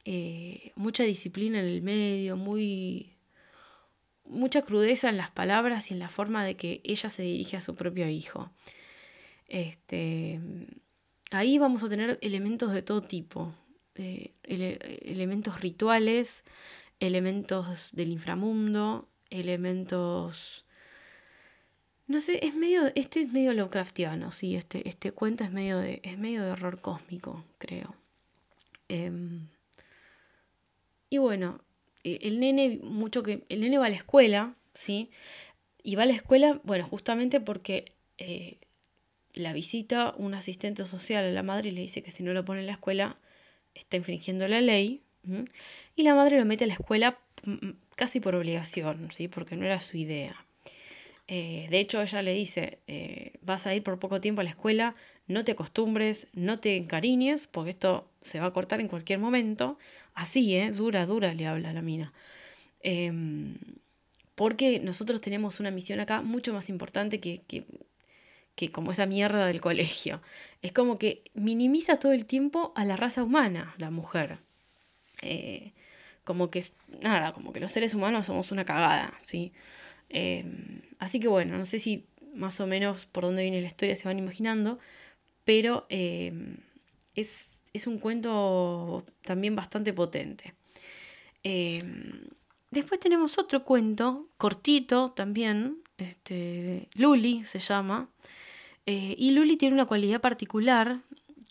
[0.05, 3.13] eh, mucha disciplina en el medio, muy
[4.25, 7.61] mucha crudeza en las palabras y en la forma de que ella se dirige a
[7.61, 8.51] su propio hijo.
[9.47, 10.39] Este,
[11.31, 13.53] ahí vamos a tener elementos de todo tipo,
[13.95, 16.43] eh, elementos rituales,
[16.99, 20.65] elementos del inframundo, elementos...
[22.05, 26.01] No sé, es medio, este es medio Lovecraftiano, sí, este, este cuento es medio de,
[26.03, 27.95] es medio de horror cósmico, creo.
[28.89, 29.47] Em,
[31.13, 31.61] y bueno,
[32.03, 33.43] e, el nene, mucho que.
[33.47, 35.11] El nene va a la escuela, ¿sí?
[35.83, 38.57] Y va a la escuela, bueno, justamente porque eh,
[39.35, 42.43] la visita un asistente social a la madre y le dice que si no lo
[42.43, 43.17] pone en la escuela
[43.75, 45.03] está infringiendo la ley.
[45.95, 47.19] Y la madre lo mete a la escuela
[47.95, 49.27] casi por obligación, ¿sí?
[49.27, 50.42] Porque no era su idea.
[51.27, 54.49] Eh, de hecho, ella le dice, eh, vas a ir por poco tiempo a la
[54.49, 54.95] escuela,
[55.27, 59.77] no te acostumbres, no te encariñes, porque esto se va a cortar en cualquier momento.
[60.13, 60.71] Así, ¿eh?
[60.71, 62.13] Dura, dura, le habla la mina.
[62.81, 63.55] Em,
[64.35, 67.65] porque nosotros tenemos una misión acá mucho más importante que, que,
[68.55, 70.21] que, como esa mierda del colegio.
[70.61, 74.39] Es como que minimiza todo el tiempo a la raza humana, la mujer.
[75.21, 75.73] Eh,
[76.23, 76.63] como que,
[77.01, 79.53] nada, como que los seres humanos somos una cagada, ¿sí?
[80.09, 83.95] Em, así que bueno, no sé si más o menos por dónde viene la historia
[83.95, 84.79] se van imaginando,
[85.43, 86.57] pero em,
[87.15, 90.53] es, un cuento también bastante potente.
[91.43, 92.27] Em,
[92.71, 98.09] después tenemos otro cuento, cortito también, este, Luli se llama,
[98.85, 101.01] eh, y Luli tiene una cualidad particular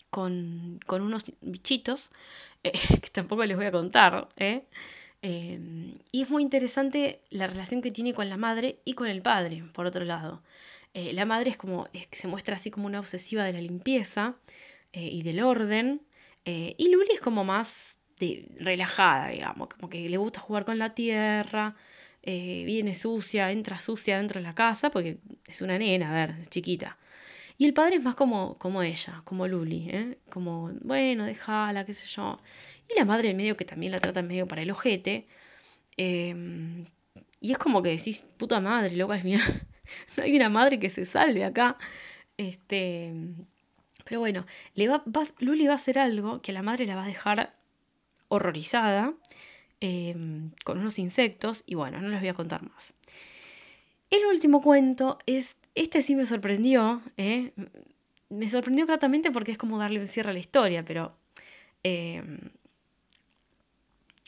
[0.09, 2.11] con, unos bichitos,
[2.63, 4.63] eh, que tampoco les voy a contar, ¿eh?
[5.23, 9.23] Em, y es muy interesante la relación que tiene con la madre y con el
[9.23, 10.43] padre, por otro lado.
[10.93, 14.35] Eh, la madre es como, se muestra así como una obsesiva de la limpieza
[14.93, 16.01] eh, y del orden.
[16.45, 20.77] Eh, y Luli es como más de, relajada, digamos, como que le gusta jugar con
[20.77, 21.75] la tierra,
[22.25, 26.97] viene sucia, entra sucia dentro de la casa, porque es una nena, a ver, chiquita.
[27.57, 32.07] Y el padre es más como, como ella, como Luli, como, bueno, déjala, qué sé
[32.07, 32.39] yo.
[32.97, 35.27] La madre medio que también la trata en medio para el ojete.
[35.97, 39.39] y es como que decís, puta madre, loca, es mía.
[40.17, 41.77] no hay una madre que se salve acá.
[42.37, 43.13] Este,
[44.03, 44.45] pero bueno,
[45.39, 47.55] Luli va a hacer algo que la madre la va a dejar
[48.27, 49.13] horrorizada
[49.79, 52.93] em, con unos insectos y bueno, no les voy a contar más.
[54.09, 57.51] El último cuento es, este sí me sorprendió, ¿eh?
[58.29, 61.15] me sorprendió gratamente porque es como darle un cierre a la historia, pero
[61.83, 62.39] em,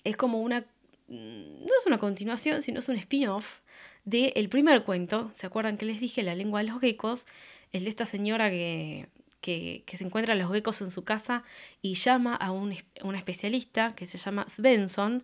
[0.05, 0.65] es como una,
[1.09, 3.59] no es una continuación, sino es un spin-off
[4.05, 5.31] del primer cuento.
[5.35, 7.25] ¿Se acuerdan que les dije la lengua de los geckos?
[7.73, 9.07] El de esta señora que,
[9.41, 11.43] que, se encuentra a los geckos en su casa
[11.81, 12.71] y llama a un,
[13.15, 15.23] especialista que se llama Svensson.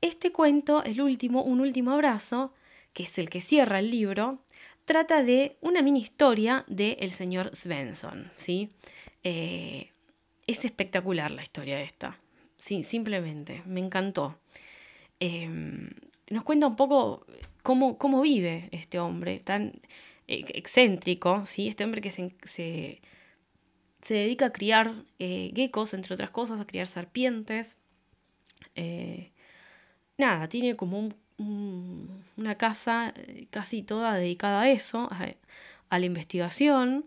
[0.00, 2.54] Este cuento, el último, Un último abrazo,
[2.92, 4.38] que es el que cierra el libro,
[4.84, 8.30] trata de una mini historia del el señor Svensson.
[8.36, 8.70] ¿sí?
[9.24, 9.90] Eh,
[10.46, 12.18] es espectacular la historia esta.
[12.66, 14.40] Sí, simplemente, me encantó.
[15.20, 15.88] Em,
[16.30, 17.24] nos cuenta un poco
[17.62, 19.80] cómo, cómo vive este hombre tan
[20.26, 21.68] eh, excéntrico, ¿sí?
[21.68, 23.00] este hombre que se, se,
[24.08, 27.76] dedica a criar eh, geckos, entre otras cosas, a criar serpientes.
[28.74, 29.30] Eh,
[30.18, 33.14] nada, tiene como una casa
[33.50, 37.06] casi toda dedicada a eso, a, la investigación.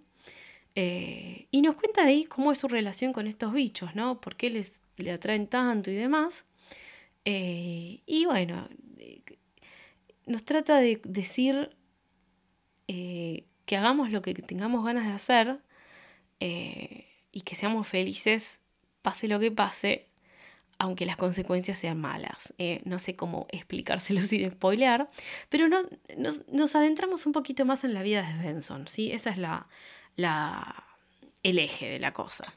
[0.75, 4.21] y nos cuenta ahí cómo es su relación con estos bichos, ¿no?
[4.21, 6.45] Por qué les, le atraen tanto y demás.
[7.25, 8.67] y bueno,
[10.25, 11.69] nos trata de decir
[12.87, 15.59] eh, que hagamos lo que tengamos ganas de hacer,
[16.39, 18.59] eh, y que seamos felices,
[19.01, 20.07] pase lo que pase,
[20.77, 22.53] aunque las consecuencias sean malas.
[22.57, 25.09] Eh, no sé cómo explicárselo sin spoilear,
[25.49, 25.79] pero no,
[26.17, 29.11] nos, adentramos un poquito más en la vida de Benson, ¿sí?
[29.11, 29.67] Esa es la,
[30.15, 30.85] la,
[31.43, 32.53] el eje de la cosa.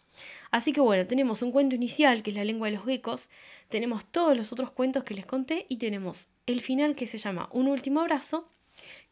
[0.52, 3.30] Así que bueno, tenemos un cuento inicial, que es la lengua de los geckos,
[3.68, 7.48] tenemos todos los otros cuentos que les conté y tenemos el final que se llama
[7.52, 8.46] Un último abrazo,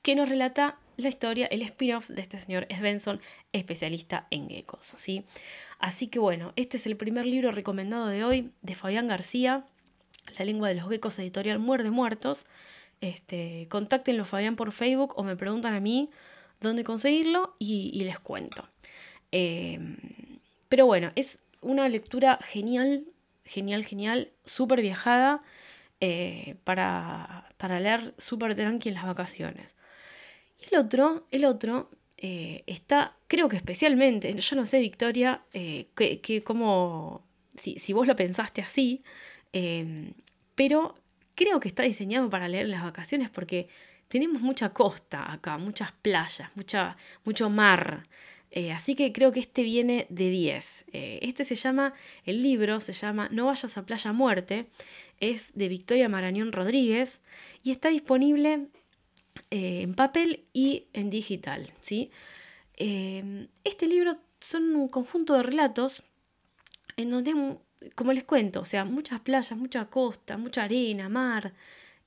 [0.02, 3.22] que nos relata la historia, el spin-off de este señor Svensson,
[3.52, 4.92] especialista en geckos.
[4.96, 5.24] ¿sí?
[5.78, 9.64] Así que bueno, este es el primer libro recomendado de hoy de Fabián García,
[10.38, 12.44] La lengua de los geckos, editorial Muerde Muertos.
[13.00, 16.10] Este, contáctenlo Fabián por Facebook o me preguntan a mí
[16.60, 18.68] dónde conseguirlo y, les cuento.
[19.32, 19.96] Em,
[20.70, 23.04] pero bueno, es una lectura genial,
[23.44, 25.42] genial, genial, súper viajada
[26.00, 29.76] eh, para, para leer súper tranqui en las vacaciones.
[30.60, 35.88] Y el otro, el otro eh, está, creo que especialmente, yo no sé, Victoria, eh,
[35.96, 37.24] que, como,
[37.56, 39.02] si, si, vos lo pensaste así,
[40.54, 40.94] pero
[41.34, 43.68] creo que está diseñado para leer en las vacaciones porque
[44.06, 48.06] tenemos mucha costa acá, muchas playas, mucha, mucho mar.
[48.52, 50.86] Eh, así que creo que este viene de 10.
[50.92, 54.66] este se llama, el libro se llama No vayas a Playa Muerte,
[55.20, 57.20] es de Victoria Marañón Rodríguez
[57.62, 58.68] y está disponible
[59.50, 61.72] eh, en papel y en digital.
[61.80, 62.10] ¿sí?
[62.76, 66.02] Eh, este libro son un conjunto de relatos
[66.96, 67.58] en donde,
[67.94, 71.52] como les cuento, o sea, muchas playas, mucha costa, mucha arena, mar,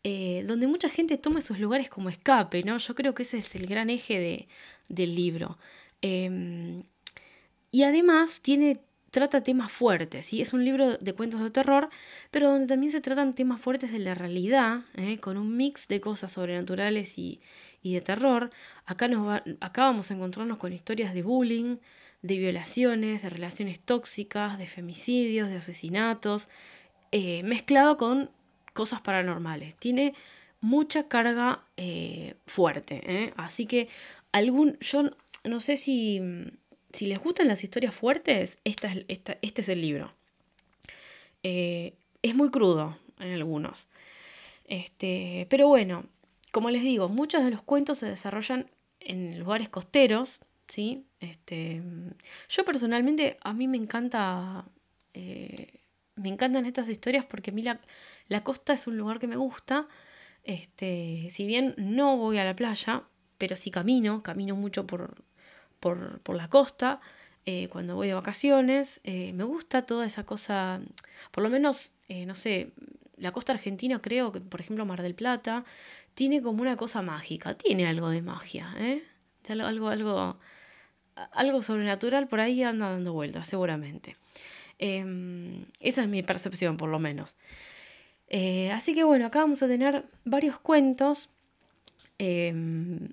[0.04, 2.78] eh, donde mucha gente toma esos lugares como escape, ¿no?
[2.78, 4.48] Yo creo que ese es el gran eje de,
[4.90, 5.58] del libro.
[6.04, 8.82] Y además tiene
[9.14, 10.42] trata temas fuertes, ¿sí?
[10.42, 11.90] es un libro de cuentos de terror,
[12.32, 15.20] pero donde también se tratan temas fuertes de la realidad, ¿eh?
[15.20, 17.40] con un mix de cosas sobrenaturales y,
[17.84, 18.50] de terror.
[18.86, 21.78] Acá, nos acá vamos a encontrarnos con historias de bullying,
[22.24, 26.50] de violaciones, de relaciones tóxicas, de femicidios, de asesinatos,
[27.12, 28.32] eh, mezclado con
[28.74, 29.76] cosas paranormales.
[29.76, 30.16] Tiene
[30.60, 33.90] mucha carga eh, fuerte, así que
[34.32, 35.04] algún, yo
[35.44, 36.22] no sé si
[36.94, 39.06] si les gustan las historias fuertes, esta es,
[39.42, 40.14] este es el libro.
[41.42, 43.88] Eh, es muy crudo en algunos.
[44.66, 46.06] Este, pero bueno,
[46.52, 51.06] como les digo, muchos de los cuentos se desarrollan en lugares costeros, ¿sí?
[51.20, 51.82] Este,
[52.48, 54.66] yo personalmente, a mí me encanta,
[55.16, 55.80] eh,
[56.16, 57.82] me encantan estas historias porque a mí la,
[58.28, 59.88] la, costa es un lugar que me gusta.
[60.44, 63.04] Este, si bien no voy a la playa,
[63.40, 65.24] pero sí camino, camino mucho por,
[65.84, 67.02] por, la costa,
[67.46, 69.02] eh, cuando voy de vacaciones.
[69.04, 70.80] Eh, me gusta toda esa cosa,
[71.32, 72.72] por lo menos, eh, no sé,
[73.18, 75.66] la costa argentina creo que, por ejemplo, Mar del Plata,
[76.14, 78.74] tiene como una cosa mágica, tiene algo de magia.
[79.50, 80.38] Algo, algo,
[81.16, 84.16] algo sobrenatural por ahí anda dando vueltas, seguramente.
[84.80, 87.36] Em, esa es mi percepción, por lo menos.
[88.72, 91.30] así que bueno, acá vamos a tener varios cuentos
[92.18, 93.10] em,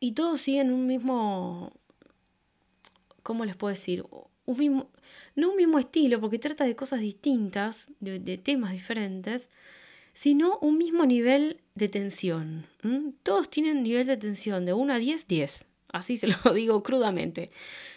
[0.00, 1.72] y todos siguen un mismo,
[3.28, 4.06] ¿cómo les puedo decir?
[4.46, 4.90] Un mismo,
[5.36, 9.50] no un mismo estilo, porque trata de cosas distintas, de, temas diferentes,
[10.14, 12.64] sino un mismo nivel de tensión.
[13.22, 15.66] Todos tienen nivel de tensión de 1 a 10, 10.
[15.92, 17.50] Así se lo digo crudamente.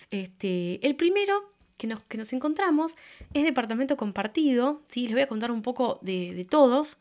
[0.09, 2.95] Este, el primero que nos, que nos encontramos
[3.33, 4.81] es departamento compartido.
[4.89, 5.05] ¿sí?
[5.05, 6.97] Les voy a contar un poco de, todos.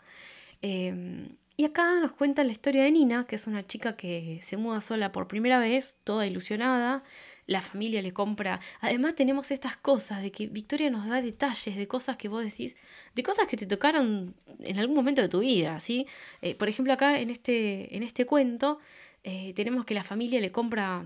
[0.63, 4.57] Em, y acá nos cuenta la historia de Nina, que es una chica que se
[4.57, 7.03] muda sola por primera vez, toda ilusionada,
[7.51, 8.61] la familia le compra.
[8.81, 12.77] Además tenemos estas cosas de que Victoria nos da detalles de cosas que vos decís,
[13.17, 16.07] de cosas que te tocaron en algún momento de tu vida, ¿sí?
[16.43, 18.79] Eh, por ejemplo, acá en este, en este cuento
[19.25, 21.05] eh, tenemos que la familia le compra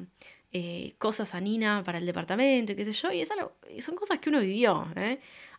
[0.53, 3.31] eh, cosas a Nina para el departamento y qué sé yo, y es
[3.81, 4.87] son cosas que uno vivió,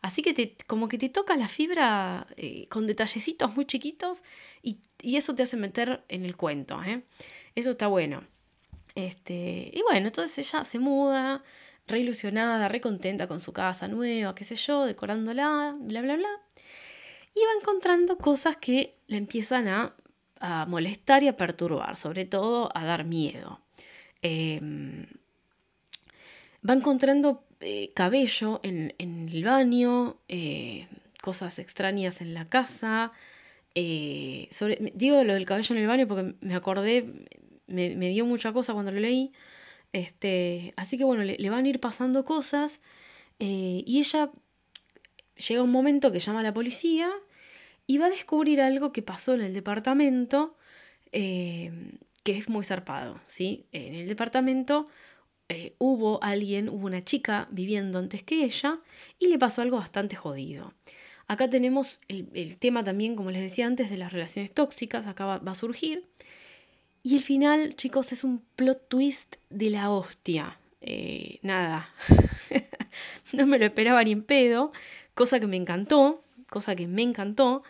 [0.03, 2.27] Así que te, como que te toca la fibra
[2.69, 4.21] con detallecitos muy chiquitos
[4.61, 6.79] y, y, eso te hace meter en el cuento,
[7.55, 8.34] Eso está bueno.
[8.95, 11.43] Este, y bueno, entonces ella se muda,
[11.87, 16.29] re ilusionada, re contenta con su casa nueva, qué sé yo, decorándola, bla, bla, bla.
[17.35, 19.95] Y va encontrando cosas que le empiezan a,
[20.67, 23.61] molestar y a perturbar, sobre todo a dar miedo.
[24.21, 25.07] Em,
[26.67, 30.87] va encontrando eh, cabello en, el baño, eh,
[31.21, 33.11] cosas extrañas en la casa.
[33.73, 34.49] Eh,
[34.93, 37.25] digo lo del cabello en el baño porque me acordé,
[37.67, 39.31] me, dio mucha cosa cuando lo leí.
[39.93, 42.81] Este, así que bueno, le, van a ir pasando cosas
[43.39, 44.31] eh, y ella
[45.35, 47.11] llega un momento que llama a la policía
[47.87, 50.57] y va a descubrir algo que pasó en el departamento
[51.11, 51.71] eh,
[52.23, 53.21] que es muy zarpado.
[53.27, 53.67] ¿sí?
[53.71, 54.87] En el departamento
[55.47, 58.79] eh, hubo alguien, hubo una chica viviendo antes que ella
[59.19, 60.73] y le pasó algo bastante jodido.
[61.27, 65.51] Acá tenemos el, tema también, como les decía antes, de las relaciones tóxicas, acá va,
[65.51, 66.07] a surgir.
[67.05, 70.57] Y el final, chicos, es un plot twist de la hostia.
[70.81, 71.93] Eh, nada,
[73.33, 74.71] no me lo esperaba ni en pedo,
[75.13, 77.61] cosa que me encantó, cosa que me encantó.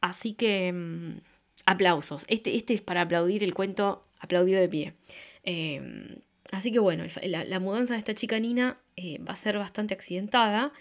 [0.00, 1.18] Así que mm,
[1.66, 2.24] aplausos.
[2.28, 4.94] Este, este es para aplaudir el cuento, aplaudir de pie.
[5.42, 6.20] Eh,
[6.52, 10.72] así que bueno, la, mudanza de esta chica Nina eh, va a ser bastante accidentada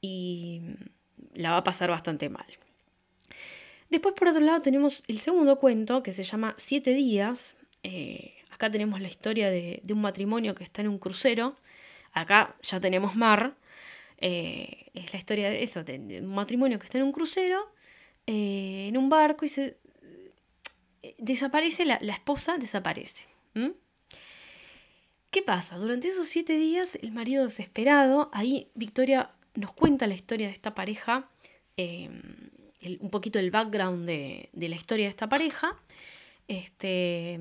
[0.00, 0.60] y
[1.34, 2.46] la va a pasar bastante mal.
[3.90, 7.56] Después, por otro lado, tenemos el segundo cuento que se llama Siete días.
[7.82, 11.56] Eh, acá tenemos la historia de, un matrimonio que está en un crucero.
[12.12, 13.56] Acá ya tenemos mar.
[14.18, 17.70] Eh, es la historia de eso, un matrimonio que está en un crucero,
[18.26, 19.76] eh, en un barco y se
[21.18, 23.24] desaparece, la, esposa desaparece.
[25.30, 25.76] ¿Qué pasa?
[25.76, 30.74] Durante esos siete días, el marido desesperado, ahí Victoria nos cuenta la historia de esta
[30.74, 31.28] pareja,
[33.00, 35.76] un poquito el background de, la historia de esta pareja.
[36.48, 37.40] Este,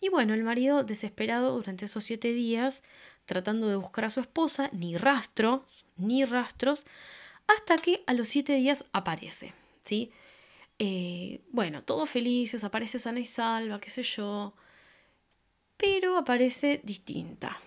[0.00, 2.82] y bueno, el marido desesperado durante esos siete días,
[3.24, 5.64] tratando de buscar a su esposa, ni rastro,
[5.96, 6.84] ni rastros,
[7.46, 10.10] hasta que a los siete días aparece, ¿sí?
[10.78, 14.54] Eh, bueno, todos felices, aparece sana y salva, qué sé yo,
[15.76, 17.60] pero aparece distinta.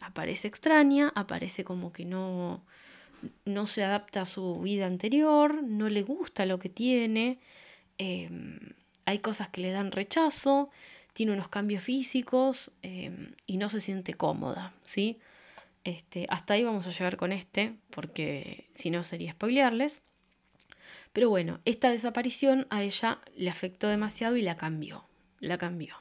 [0.00, 2.64] Aparece extraña, aparece como que no,
[3.44, 7.38] no se adapta a su vida anterior, no le gusta lo que tiene,
[7.98, 8.58] em,
[9.04, 10.70] hay cosas que le dan rechazo,
[11.12, 15.18] tiene unos cambios físicos em, y no se siente cómoda, ¿sí?
[15.84, 20.02] Este, hasta ahí vamos a llegar con este, porque si no sería spoilearles.
[21.12, 25.04] Pero bueno, esta desaparición a ella le afectó demasiado y la cambió,
[25.40, 25.96] la cambió.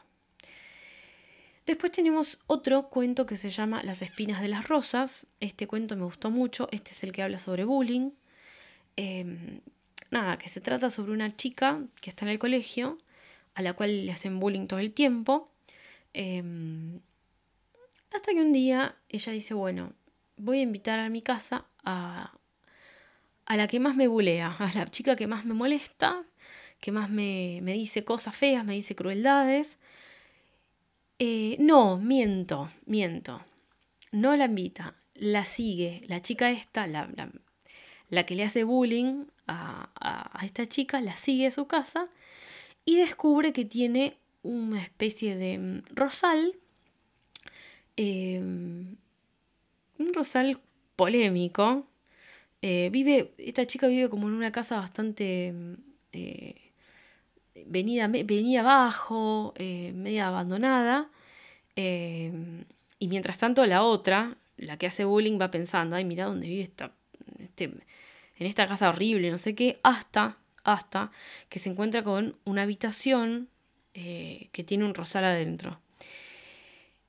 [1.68, 5.28] Después tenemos otro cuento que se llama Las espinas de las rosas.
[5.42, 6.70] Este cuento me gustó mucho.
[6.72, 8.12] Este es el que habla sobre bullying.
[8.96, 9.60] Em,
[10.10, 12.98] nada, que se trata sobre una chica que está en el colegio,
[13.54, 15.52] a la cual le hacen bullying todo el tiempo.
[16.14, 17.02] Em,
[18.14, 19.92] hasta que un día ella dice, bueno,
[20.38, 22.32] voy a invitar a mi casa a,
[23.46, 26.24] a la que más me bulea, a la chica que más me molesta,
[26.80, 29.78] que más me, me dice cosas feas, me dice crueldades.
[31.20, 33.42] Eh, no, miento, miento.
[34.12, 36.02] No la invita, la sigue.
[36.08, 37.10] La chica esta, la,
[38.10, 42.10] la, que le hace bullying a, a, esta chica, la sigue a su casa
[42.86, 46.56] y descubre que tiene una especie de mm, rosal.
[47.96, 48.96] Em,
[49.98, 50.60] un rosal
[50.96, 51.88] polémico.
[52.62, 55.74] Eh, vive, esta chica vive como en una casa bastante mm,
[56.14, 56.67] eh,
[57.66, 61.10] venida, venida abajo, eh, media abandonada.
[61.76, 62.32] Eh,
[63.00, 66.64] y mientras tanto la otra, la que hace bullying, va pensando, ay, mira dónde vive
[66.64, 66.92] esta,
[67.40, 71.12] este, en esta casa horrible, no sé qué, hasta, hasta
[71.50, 73.50] que se encuentra con una habitación
[73.94, 75.80] eh, que tiene un rosal adentro.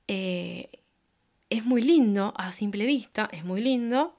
[0.07, 4.15] es muy lindo, a simple vista, es muy lindo.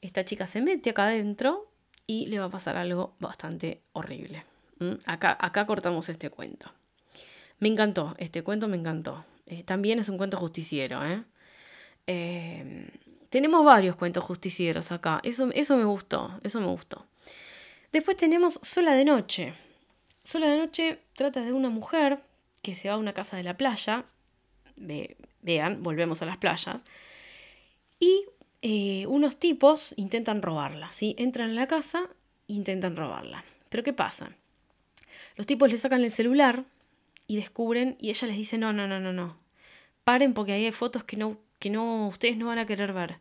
[0.00, 1.68] Esta chica se mete acá adentro
[2.06, 4.44] y le va a pasar algo bastante horrible.
[5.06, 6.72] Acá, acá cortamos este cuento.
[7.58, 9.24] Me encantó, este cuento me encantó.
[9.46, 11.04] Eh, también es un cuento justiciero.
[11.04, 11.24] ¿eh?
[12.06, 12.90] ¿eh?
[13.30, 15.20] tenemos varios cuentos justicieros acá.
[15.22, 17.06] Eso, eso me gustó, eso me gustó.
[17.92, 19.54] Después tenemos Sola de Noche.
[20.22, 22.22] Sola de Noche trata de una mujer
[22.62, 24.04] que se va a una casa de la playa.
[24.76, 26.84] vean, volvemos a las playas.
[27.98, 28.26] Y
[28.62, 31.14] eh, unos tipos intentan robarla, ¿sí?
[31.18, 32.08] Entran en la casa
[32.46, 33.44] intentan robarla.
[33.68, 34.32] Pero ¿qué pasa?
[35.38, 36.64] Los tipos le sacan el celular
[37.28, 39.38] y descubren y ella les dice, no, no, no, no, no.
[40.02, 43.18] Paren porque ahí hay fotos que no, que no, ustedes no van a querer ver.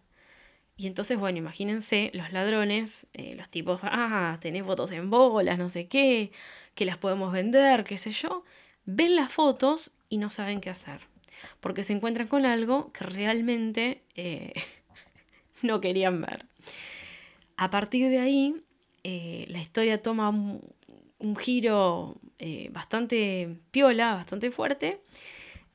[0.78, 5.70] Y entonces, bueno, imagínense los ladrones, eh, los tipos, ah, tenés fotos en bolas, no
[5.70, 6.32] sé qué,
[6.74, 8.44] que las podemos vender, qué sé yo.
[8.86, 11.02] Ven las fotos y no saben qué hacer.
[11.60, 14.54] Porque se encuentran con algo que realmente eh,
[15.62, 16.48] no querían ver.
[17.58, 18.56] A partir de ahí,
[19.04, 20.32] eh, la historia toma
[21.36, 25.02] giro eh, bastante piola, bastante fuerte.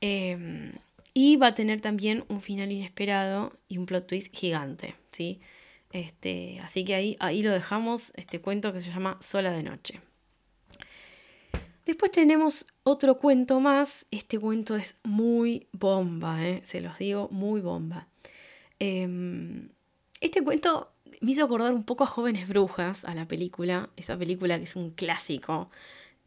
[0.00, 0.72] Em,
[1.14, 5.40] y va a tener también un final inesperado y un plot twist gigante, ¿sí?
[5.92, 10.00] Este, así que ahí, ahí lo dejamos, este cuento que se llama Sola de Noche.
[11.84, 14.06] Después tenemos otro cuento más.
[14.10, 16.62] Este cuento es muy bomba, ¿eh?
[16.64, 18.06] se los digo, muy bomba.
[18.78, 19.68] Em,
[20.20, 20.91] este cuento
[21.22, 24.76] me hizo acordar un poco a Jóvenes Brujas, a la película, esa película que es
[24.76, 25.70] un clásico.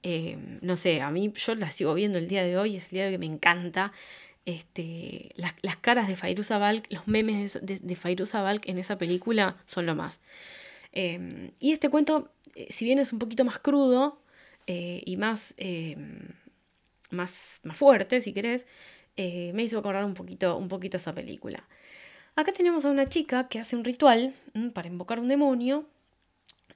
[0.03, 2.95] Eh, no sé, a mí yo la sigo viendo el día de hoy, es el
[2.95, 3.91] día que me encanta.
[4.45, 9.85] Este, las, caras de Fairuza Balk, los memes de, de, Balk en esa película son
[9.85, 10.21] lo más.
[10.93, 14.21] Em, y este cuento, eh, si bien es un poquito más crudo
[14.67, 15.55] eh, y más,
[17.11, 18.65] más, más fuerte, si querés,
[19.17, 21.67] eh, me hizo acordar un poquito, un poquito esa película.
[22.35, 24.33] Acá tenemos a una chica que hace un ritual
[24.73, 25.85] para invocar un demonio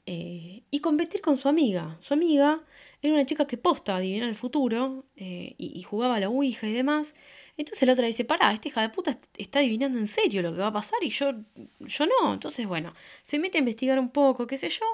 [0.06, 1.98] eh, y competir con su amiga.
[2.02, 2.62] Su amiga
[3.02, 6.74] era una chica que posta adivinar el futuro eh, y, jugaba a la Ouija y
[6.74, 7.14] demás.
[7.58, 10.62] Entonces la otra dice, pará, esta hija de puta está adivinando en serio lo que
[10.62, 11.34] va a pasar y yo,
[11.80, 12.34] yo no.
[12.34, 14.86] Entonces, bueno, se mete a investigar un poco, qué sé yo,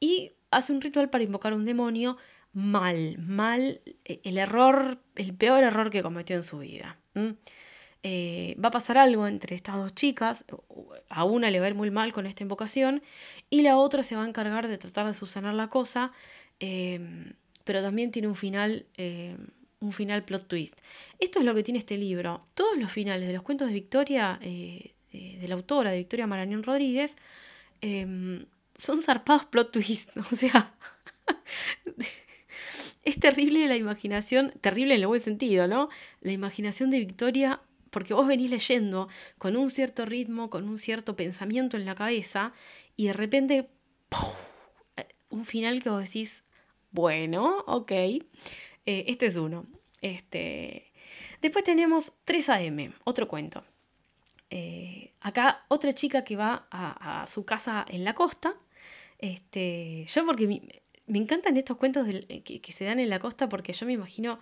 [0.00, 2.16] y hace un ritual para invocar un demonio
[2.52, 6.98] mal, mal, e, el error, el peor error que cometió en su vida.
[8.02, 10.44] Eh, va a pasar algo entre estas dos chicas,
[11.10, 13.02] a una le va a ir muy mal con esta invocación
[13.50, 16.12] y la otra se va a encargar de tratar de subsanar la cosa,
[16.60, 17.34] em,
[17.64, 19.48] pero también tiene un final, em,
[19.80, 20.80] un final plot twist.
[21.18, 22.46] Esto es lo que tiene este libro.
[22.54, 26.26] Todos los finales de los cuentos de Victoria, eh, eh, de la autora de Victoria
[26.26, 27.16] Marañón Rodríguez,
[27.82, 30.74] em, son zarpados plot twist, o sea...
[33.04, 35.88] es terrible la imaginación, terrible en el buen sentido, ¿no?
[36.20, 37.60] La imaginación de Victoria
[37.90, 42.52] porque vos venís leyendo con un cierto ritmo, con un cierto pensamiento en la cabeza,
[42.96, 43.70] y de repente,
[45.28, 46.44] un final que vos decís,
[46.90, 48.24] bueno, ok, eh,
[48.84, 49.66] este es uno.
[50.00, 50.92] Este...
[51.40, 53.64] Después tenemos 3 AM, otro cuento.
[54.50, 58.56] Eh, acá otra chica que va a, su casa en la costa.
[59.18, 60.46] Este, yo porque
[61.06, 62.06] me, encantan estos cuentos
[62.44, 64.38] que, que, se dan en la costa porque yo me imagino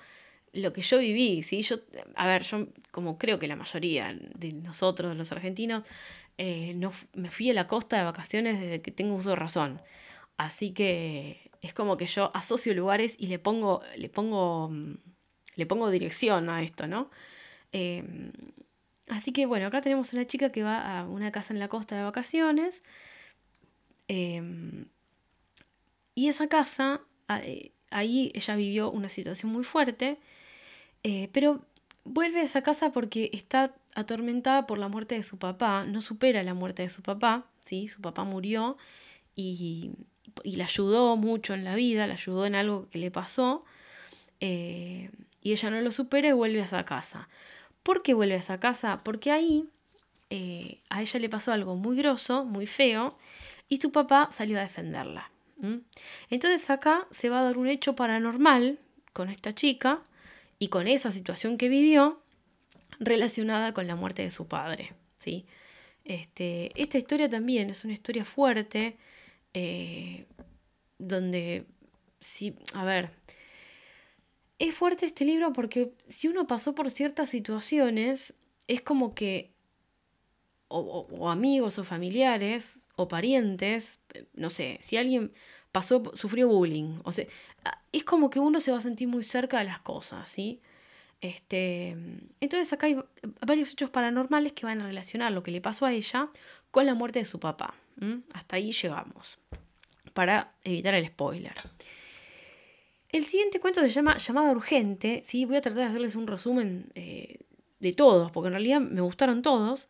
[0.53, 1.62] lo que yo viví, ¿sí?
[1.62, 1.76] Yo,
[2.14, 5.84] a ver, yo como creo que la mayoría de nosotros, los argentinos,
[6.38, 9.82] eh, no, me fui a la costa de vacaciones desde que tengo uso de razón.
[10.36, 14.70] Así que es como que yo asocio lugares y le pongo, le pongo,
[15.57, 17.11] le pongo dirección a esto, ¿no?
[17.72, 18.32] Em,
[19.09, 21.96] así que bueno, acá tenemos una chica que va a una casa en la costa
[21.96, 22.82] de vacaciones.
[24.09, 24.86] Em,
[26.14, 27.03] y esa casa,
[27.42, 30.18] eh, ahí ella vivió una situación muy fuerte
[31.03, 31.64] eh, pero
[32.05, 36.42] vuelve a esa casa porque está atormentada por la muerte de su papá, no supera
[36.42, 37.88] la muerte de su papá, ¿sí?
[37.88, 38.76] su papá murió
[39.34, 39.90] y,
[40.42, 43.64] y la ayudó mucho en la vida, la ayudó en algo que le pasó,
[44.40, 45.11] eh,
[45.42, 47.28] y ella no lo supera y vuelve a esa casa.
[47.82, 48.99] ¿Por qué vuelve a esa casa?
[49.03, 49.68] Porque ahí
[50.30, 53.16] eh, a ella le pasó algo muy grosso, muy feo,
[53.68, 55.30] y su papá salió a defenderla.
[56.30, 58.78] Entonces acá se va a dar un hecho paranormal
[59.12, 60.03] con esta chica,
[60.59, 62.22] y con esa situación que vivió
[63.00, 64.94] relacionada con la muerte de su padre.
[65.16, 65.46] ¿sí?
[66.04, 68.96] Este, esta historia también es una historia fuerte,
[69.54, 70.26] eh,
[70.98, 71.66] donde,
[72.20, 73.11] si, a ver,
[74.59, 78.34] es fuerte este libro porque si uno pasó por ciertas situaciones,
[78.66, 79.52] es como que
[80.68, 84.00] o, amigos o familiares o parientes,
[84.34, 85.32] no sé, si alguien
[85.72, 87.00] pasó, sufrió bullying.
[87.04, 87.26] O sea,
[87.92, 90.60] es como que uno se va a sentir muy cerca de las cosas, ¿sí?
[91.20, 91.96] Este,
[92.40, 92.96] entonces acá hay
[93.44, 96.28] varios hechos paranormales que van a relacionar lo que le pasó a ella
[96.70, 97.74] con la muerte de su papá.
[98.32, 99.38] Hasta ahí llegamos,
[100.12, 101.54] para evitar el spoiler.
[103.10, 105.22] El siguiente cuento se llama Llamada Urgente.
[105.24, 105.44] ¿sí?
[105.44, 107.40] Voy a tratar de hacerles un resumen eh,
[107.80, 109.88] de todos, porque en realidad me gustaron todos.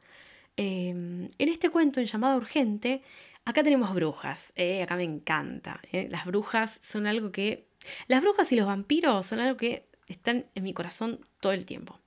[0.56, 3.02] Eh, en este cuento, en Llamada Urgente,
[3.48, 5.80] Acá tenemos brujas, eh, acá me encanta.
[5.90, 6.06] Eh.
[6.10, 7.66] Las brujas son algo que...
[8.06, 11.98] Las brujas y los vampiros son algo que están en mi corazón todo el tiempo.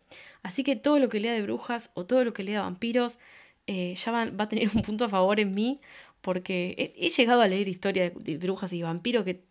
[0.44, 3.18] Así que todo lo que lea de brujas o todo lo que lea de vampiros
[3.66, 5.82] eh, ya va, a tener un punto a favor en mí
[6.22, 9.44] porque he, llegado a leer historias de, brujas y vampiros que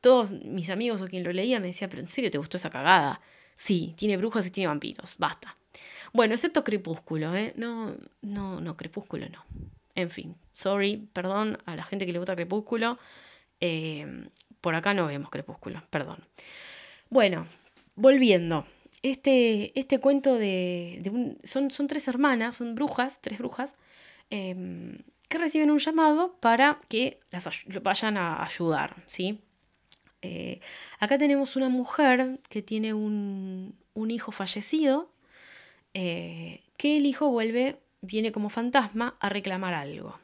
[0.00, 2.70] todos mis amigos o quien lo leía me decía, pero ¿en serio te gustó esa
[2.70, 3.20] cagada?
[3.54, 5.58] Sí, tiene brujas y tiene vampiros, basta.
[6.14, 7.52] Bueno, excepto Crepúsculo, ¿eh?
[7.56, 9.44] No, no, no, Crepúsculo no.
[9.94, 12.98] En fin, sorry, perdón a la gente que le gusta Crepúsculo.
[13.60, 14.26] Eh,
[14.60, 16.24] por acá no vemos Crepúsculo, perdón.
[17.10, 17.46] Bueno,
[17.94, 18.66] volviendo.
[19.02, 23.74] Este, este cuento de, son, son, tres hermanas, son brujas, tres brujas,
[24.30, 27.48] em, que reciben un llamado para que las
[27.82, 29.40] vayan a ayudar, ¿sí?
[30.22, 30.60] Eh,
[31.00, 35.10] acá tenemos una mujer que tiene un, un hijo fallecido,
[35.94, 40.18] eh, que el hijo vuelve viene como fantasma a reclamar algo.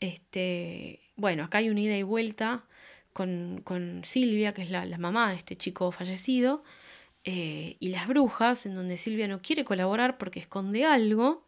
[0.00, 2.64] Este, bueno, acá hay una ida y vuelta
[3.12, 6.62] con, Silvia, que es la, mamá de este chico fallecido,
[7.24, 11.44] eh, y las brujas, en donde Silvia no quiere colaborar porque esconde algo.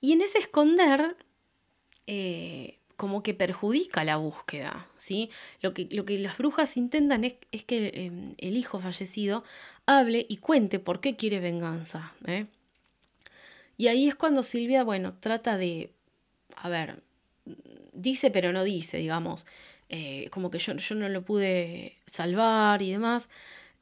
[0.00, 1.16] Y en ese esconder,
[2.06, 5.30] eh, como que perjudica la búsqueda, ¿sí?
[5.62, 9.44] Lo que, lo que las brujas intentan es, que em, el hijo fallecido
[9.86, 12.46] hable y cuente por qué quiere venganza, ¿eh?
[13.76, 15.92] Y ahí es cuando Silvia, bueno, trata de,
[16.56, 17.04] a ver,
[17.92, 19.46] dice pero no dice, digamos,
[19.88, 23.28] eh, como que yo, yo no lo pude salvar y demás.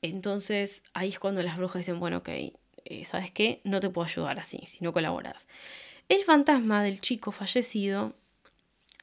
[0.02, 3.62] Entonces ahí es cuando las brujas dicen, bueno, ok, eh, ¿sabes qué?
[3.64, 5.48] No te puedo ayudar así, si no colaboras.
[6.10, 8.14] El fantasma del chico fallecido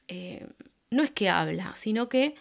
[0.08, 0.46] eh,
[0.90, 2.34] no es que habla, sino que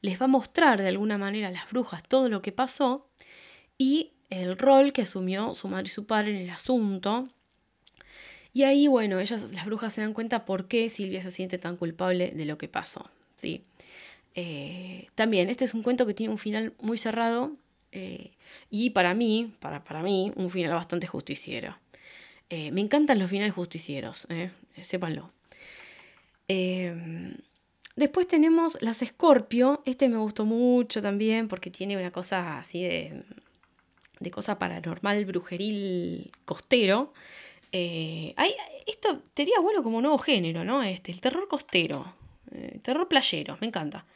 [0.00, 3.08] les va a mostrar de alguna manera a las brujas todo lo que pasó
[3.76, 7.28] y el rol que asumió su madre y su padre en el asunto.
[8.52, 11.76] Y ahí, bueno, ellas, las brujas se dan cuenta por qué Silvia se siente tan
[11.76, 13.10] culpable de lo que pasó.
[13.34, 13.62] ¿sí?
[14.34, 17.52] Eh, también, este es un cuento que tiene un final muy cerrado
[17.92, 18.32] eh,
[18.70, 21.76] y para mí, para, para mí, un final bastante justiciero.
[22.50, 24.26] Me encantan los finales justicieros,
[26.48, 27.42] eh, sépanlo.
[27.96, 29.82] después tenemos las Escorpio.
[29.84, 33.22] Este me gustó mucho también porque tiene una cosa así de,
[34.20, 37.12] de cosa paranormal, brujeril, costero.
[37.72, 38.54] Hay,
[38.86, 40.82] esto sería bueno como nuevo género, ¿no?
[40.82, 42.14] Este, el terror costero,
[42.82, 44.06] terror playero, me encanta.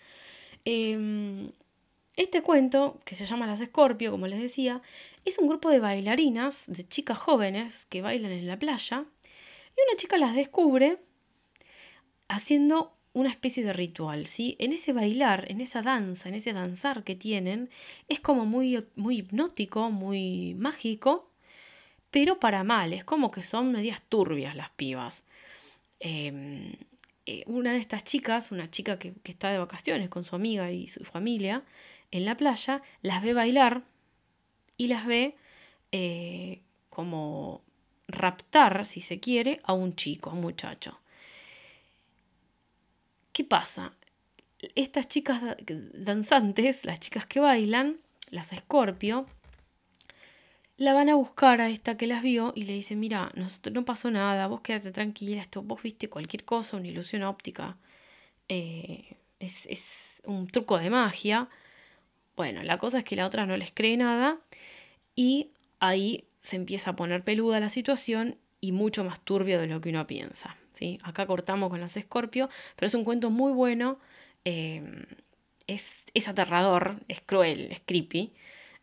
[2.16, 4.82] Este cuento, que se llama Las Escorpio, como les decía,
[5.24, 9.06] es un grupo de bailarinas, de chicas jóvenes que bailan en la playa,
[9.76, 10.98] y una chica las descubre
[12.32, 14.56] haciendo una especie de ritual, ¿sí?
[14.58, 17.68] En ese bailar, en esa danza, en ese danzar que tienen,
[18.08, 21.30] es como muy, muy hipnótico, muy mágico,
[22.10, 25.24] pero para mal, es como que son medias turbias las pibas.
[26.00, 26.72] Em,
[27.26, 30.70] eh, una de estas chicas, una chica que, que, está de vacaciones con su amiga
[30.72, 31.62] y su familia,
[32.10, 33.82] en la playa, las ve bailar
[34.76, 35.36] y las ve
[35.92, 36.60] eh,
[36.90, 37.62] como
[38.08, 40.98] raptar, si se quiere, a un chico, a un muchacho.
[43.32, 43.94] ¿Qué pasa?
[44.74, 45.40] Estas chicas
[45.94, 47.98] danzantes, las chicas que bailan,
[48.30, 49.26] las Escorpio,
[50.76, 54.10] la van a buscar a esta que las vio y le dicen, mira, no, pasó
[54.10, 57.76] nada, vos quédate tranquila, esto, vos viste cualquier cosa, una ilusión óptica,
[58.48, 61.48] eh, es, es, un truco de magia,
[62.36, 64.38] bueno, la cosa es que la otra no les cree nada
[65.16, 69.80] y ahí se empieza a poner peluda la situación y mucho más turbio de lo
[69.80, 70.56] que uno piensa.
[70.72, 70.98] ¿Sí?
[71.02, 73.98] Acá cortamos con las Escorpio, pero es un cuento muy bueno,
[74.44, 75.04] em,
[75.66, 78.32] es, es, aterrador, es cruel, es creepy,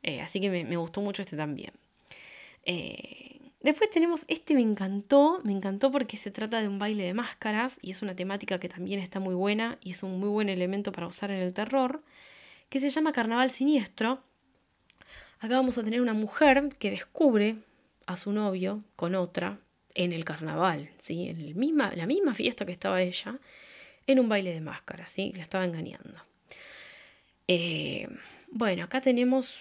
[0.03, 1.71] eh, así que me, gustó mucho este también.
[2.63, 7.13] Eh, después tenemos, este me encantó, me encantó porque se trata de un baile de
[7.13, 10.49] máscaras y es una temática que también está muy buena y es un muy buen
[10.49, 12.03] elemento para usar en el terror
[12.69, 14.23] que se llama Carnaval Siniestro.
[15.39, 17.57] Acá vamos a tener una mujer que descubre
[18.05, 19.59] a su novio con otra
[19.99, 21.27] en el carnaval, ¿sí?
[21.27, 23.37] en la misma fiesta que estaba ella,
[24.07, 25.33] en un baile de máscaras, ¿sí?
[25.35, 26.23] la estaba engañando.
[27.49, 28.07] Eh,
[28.49, 29.59] bueno, acá tenemos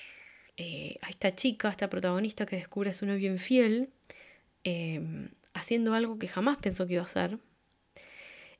[0.57, 3.91] eh, a esta chica, a esta protagonista que descubre a su novio infiel,
[4.63, 7.41] eh, haciendo algo que jamás pensó que iba a hacer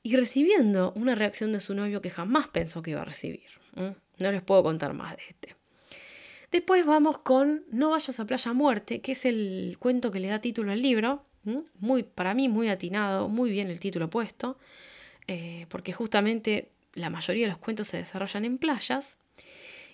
[0.03, 3.47] y recibiendo una reacción de su novio que jamás pensó que iba a recibir.
[3.75, 5.55] No les puedo contar más de este.
[6.51, 10.41] Después vamos con No vayas a Playa Muerte, que es el cuento que le da
[10.41, 11.28] título al libro.
[11.79, 14.57] Muy, para mí muy atinado, muy bien el título puesto,
[15.27, 19.17] eh, porque justamente la mayoría de los cuentos se desarrollan en playas.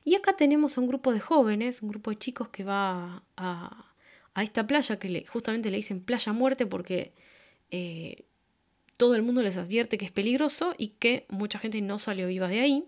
[0.03, 3.93] Y acá tenemos a un grupo de jóvenes, un grupo de chicos que va a,
[4.37, 7.13] esta playa que justamente le dicen Playa Muerte porque
[7.71, 8.25] eh,
[8.97, 12.47] todo el mundo les advierte que es peligroso y que mucha gente no salió viva
[12.47, 12.85] de ahí.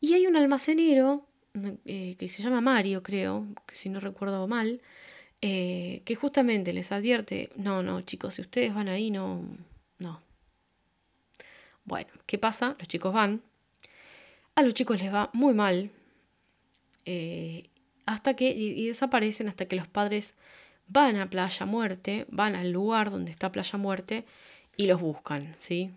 [0.00, 1.26] Y hay un almacenero
[1.84, 4.80] eh, que se llama Mario, creo, si no recuerdo mal,
[5.42, 9.42] eh, que justamente les advierte, no, no, chicos, si ustedes van ahí, no,
[9.98, 10.20] no.
[11.84, 12.76] Bueno, ¿qué pasa?
[12.78, 13.40] Los chicos van,
[14.54, 15.90] a los chicos les va muy mal,
[17.06, 17.70] eh,
[18.04, 20.34] hasta que, y, desaparecen hasta que los padres
[20.88, 24.26] van a Playa Muerte, van al lugar donde está Playa Muerte
[24.76, 25.90] y los buscan, ¿sí?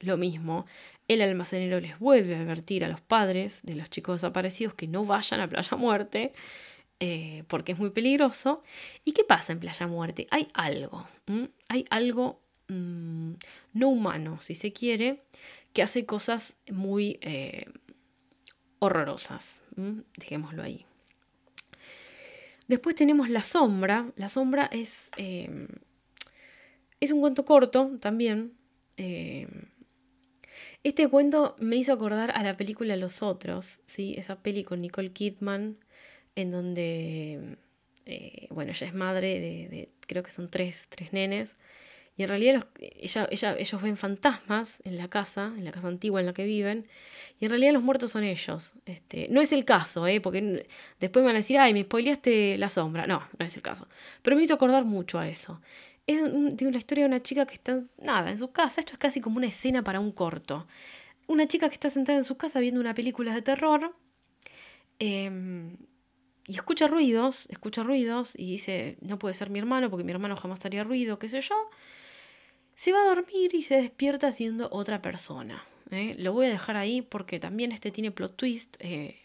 [0.00, 0.66] lo mismo,
[1.08, 5.04] el almacenero les vuelve a advertir a los padres de los chicos desaparecidos que no
[5.04, 6.32] vayan a Playa Muerte
[7.00, 8.62] eh, porque es muy peligroso.
[9.04, 10.26] ¿Y qué pasa en Playa Muerte?
[10.30, 11.06] Hay algo,
[11.68, 13.32] hay algo mm,
[13.72, 15.24] no humano, si se quiere,
[15.72, 17.66] que hace cosas muy eh,
[18.78, 19.62] horrorosas.
[20.16, 20.86] Dejémoslo ahí.
[22.68, 24.12] Después tenemos La Sombra.
[24.16, 25.68] La Sombra es, eh,
[27.00, 28.54] es un cuento corto también.
[30.84, 34.14] Este cuento me hizo acordar a la película Los Otros, ¿sí?
[34.16, 35.78] esa peli con Nicole Kidman,
[36.36, 37.56] en donde,
[38.06, 41.56] eh, bueno, ella es madre de, creo que son tres, tres nenes,
[42.16, 46.26] y en realidad ella, ellos ven fantasmas en la casa, en la casa antigua en
[46.26, 46.86] la que viven,
[47.40, 48.74] y en realidad los muertos son ellos.
[48.86, 50.20] Este, no es el caso, ¿eh?
[50.20, 50.66] porque
[51.00, 53.06] después me van a decir, ay, me spoileaste la sombra.
[53.06, 53.88] No, no es el caso.
[54.22, 55.60] Pero me hizo acordar mucho a eso.
[56.06, 58.80] Es de una historia de una chica que está, nada, en su casa.
[58.80, 60.66] Esto es casi como una escena para un corto.
[61.26, 63.96] Una chica que está sentada en su casa viendo una película de terror.
[65.00, 65.76] Em,
[66.46, 70.36] y escucha ruidos, escucha ruidos y dice, no puede ser mi hermano porque mi hermano
[70.36, 71.54] jamás haría ruido, qué sé yo.
[72.74, 75.64] Se va a dormir y se despierta siendo otra persona.
[75.90, 76.14] ¿eh?
[76.18, 79.20] Lo voy a dejar ahí porque también este tiene plot twist, eh,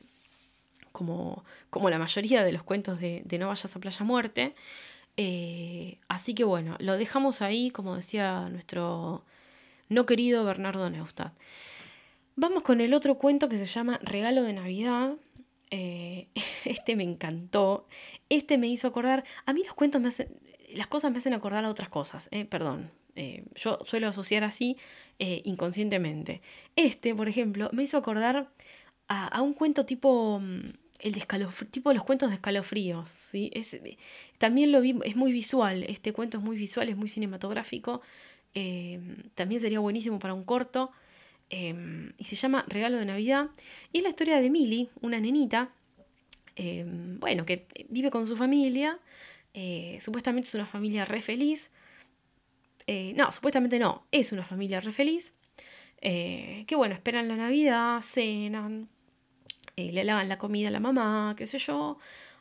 [0.92, 4.56] como, como, la mayoría de los cuentos de, No vayas a Playa Muerte.
[5.18, 9.26] Eh, así que bueno, lo dejamos ahí, como decía nuestro
[9.90, 11.34] no querido Bernardo Neustadt.
[12.36, 15.16] Vamos con el otro cuento que se llama Regalo de Navidad,
[15.72, 16.28] eh,
[16.66, 17.88] este me encantó.
[18.30, 19.24] Este me hizo acordar.
[19.46, 20.30] A mí los cuentos me hacen.
[20.74, 22.30] Las cosas me hacen acordar a otras cosas.
[22.32, 22.92] Eh, perdón.
[23.16, 24.78] Eh, yo suelo asociar así
[25.20, 26.42] inconscientemente.
[26.76, 28.50] Este, por ejemplo, me hizo acordar
[29.08, 30.40] a, un cuento tipo.
[30.40, 31.26] Mm, el de
[31.72, 33.08] tipo los cuentos de escalofríos.
[33.10, 33.50] ¿sí?
[33.54, 33.78] Es,
[34.38, 35.84] también lo vi, es muy visual.
[35.84, 38.02] Este cuento es muy visual, es muy cinematográfico.
[39.36, 40.92] también sería buenísimo para un corto.
[41.50, 43.50] Em, y se llama Regalo de Navidad.
[43.92, 45.70] Y es la historia de Millie, una nenita,
[46.56, 49.00] em, bueno, que vive con su familia.
[49.54, 51.72] Eh, supuestamente es una familia re feliz.
[52.88, 55.34] Eh, no, supuestamente no, es una familia re feliz.
[56.02, 58.88] Eh, que bueno, esperan la Navidad, cenan,
[59.76, 61.98] le lavan la comida a la mamá, qué sé yo.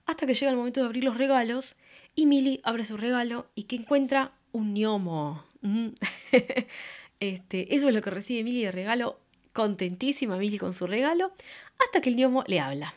[0.06, 1.76] Hasta que llega el momento de abrir los regalos.
[2.14, 5.44] Y Millie abre su regalo y que encuentra un gnomo.
[5.60, 5.88] Mm.
[7.20, 9.20] Este, eso es lo que recibe Milly de regalo.
[9.52, 11.32] Contentísima Milly con su regalo.
[11.78, 12.94] Hasta que el gnomo le habla.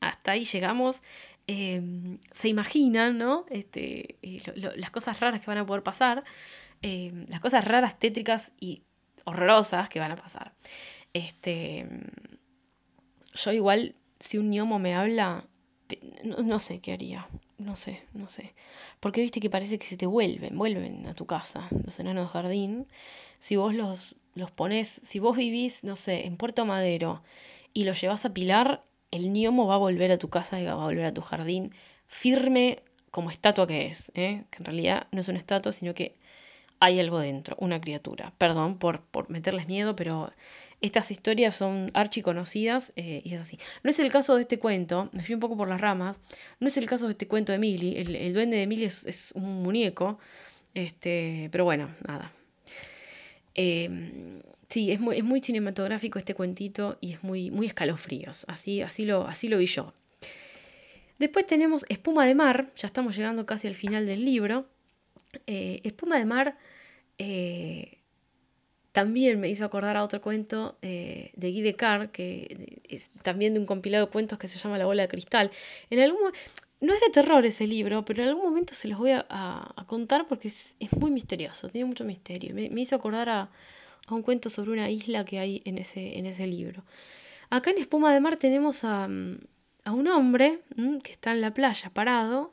[0.00, 1.00] Hasta ahí llegamos.
[1.46, 3.44] Em, se imaginan, ¿no?
[3.50, 4.18] Este,
[4.76, 6.24] las cosas raras que van a poder pasar.
[6.82, 8.82] Em, las cosas raras, tétricas y
[9.24, 10.54] horrorosas que van a pasar.
[11.12, 11.86] Este,
[13.34, 15.46] yo igual, si un gnomo me habla,
[16.24, 17.28] no, sé qué haría.
[17.58, 18.54] No sé, no sé.
[19.00, 22.86] Porque viste que parece que se te vuelven, vuelven a tu casa, los enanos jardín
[23.44, 27.22] si vos los, los pones, si vos vivís, no sé, en Puerto Madero
[27.74, 28.80] y los llevas a Pilar,
[29.10, 31.74] el gnomo va a volver a tu casa y va a volver a tu jardín
[32.06, 34.44] firme como estatua que es, ¿eh?
[34.50, 36.16] que en realidad no es una estatua, sino que
[36.80, 38.32] hay algo dentro, una criatura.
[38.38, 40.32] Perdón por, por meterles miedo, pero
[40.80, 43.58] estas historias son archiconocidas eh, y es así.
[43.82, 46.18] No es el caso de este cuento, me fui un poco por las ramas,
[46.60, 49.32] no es el caso de este cuento de Emily, el, duende de Emily es, es,
[49.32, 50.18] un muñeco,
[50.72, 52.32] este, pero bueno, nada,
[53.54, 58.44] Em, sí, es muy, cinematográfico este cuentito y es muy, muy escalofríos.
[58.48, 59.94] Así, así, lo, así lo vi yo.
[61.18, 64.66] Después tenemos Espuma de Mar, ya estamos llegando casi al final del libro.
[65.46, 66.58] Eh, Espuma de Mar
[67.18, 67.98] eh,
[68.92, 72.78] también me hizo acordar a otro cuento eh, de Guy Descartes, que
[73.22, 75.50] también de un compilado de cuentos que se llama La bola de cristal.
[75.90, 76.32] En algún
[76.84, 80.26] no es de terror ese libro, pero en algún momento se los voy a, contar
[80.26, 82.54] porque es, muy misterioso, tiene mucho misterio.
[82.54, 83.50] Me, hizo acordar a,
[84.10, 86.84] un cuento sobre una isla que hay en ese, en ese libro.
[87.50, 90.60] Acá en Espuma de Mar tenemos a, un hombre
[91.02, 92.52] que está en la playa parado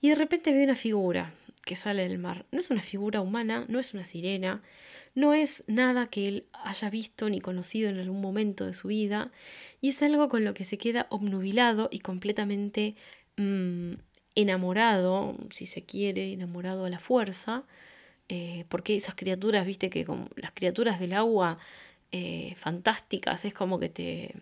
[0.00, 2.44] y de repente ve una figura que sale del mar.
[2.52, 4.62] No es una figura humana, no es una sirena,
[5.14, 9.30] no es nada que él haya visto ni conocido en algún momento de su vida
[9.80, 12.96] y es algo con lo que se queda obnubilado y completamente
[13.36, 13.94] Mm,
[14.34, 17.64] enamorado, si se quiere, enamorado a la fuerza,
[18.28, 21.58] eh, porque esas criaturas, viste que como las criaturas del agua
[22.12, 24.34] eh, fantásticas es como que te,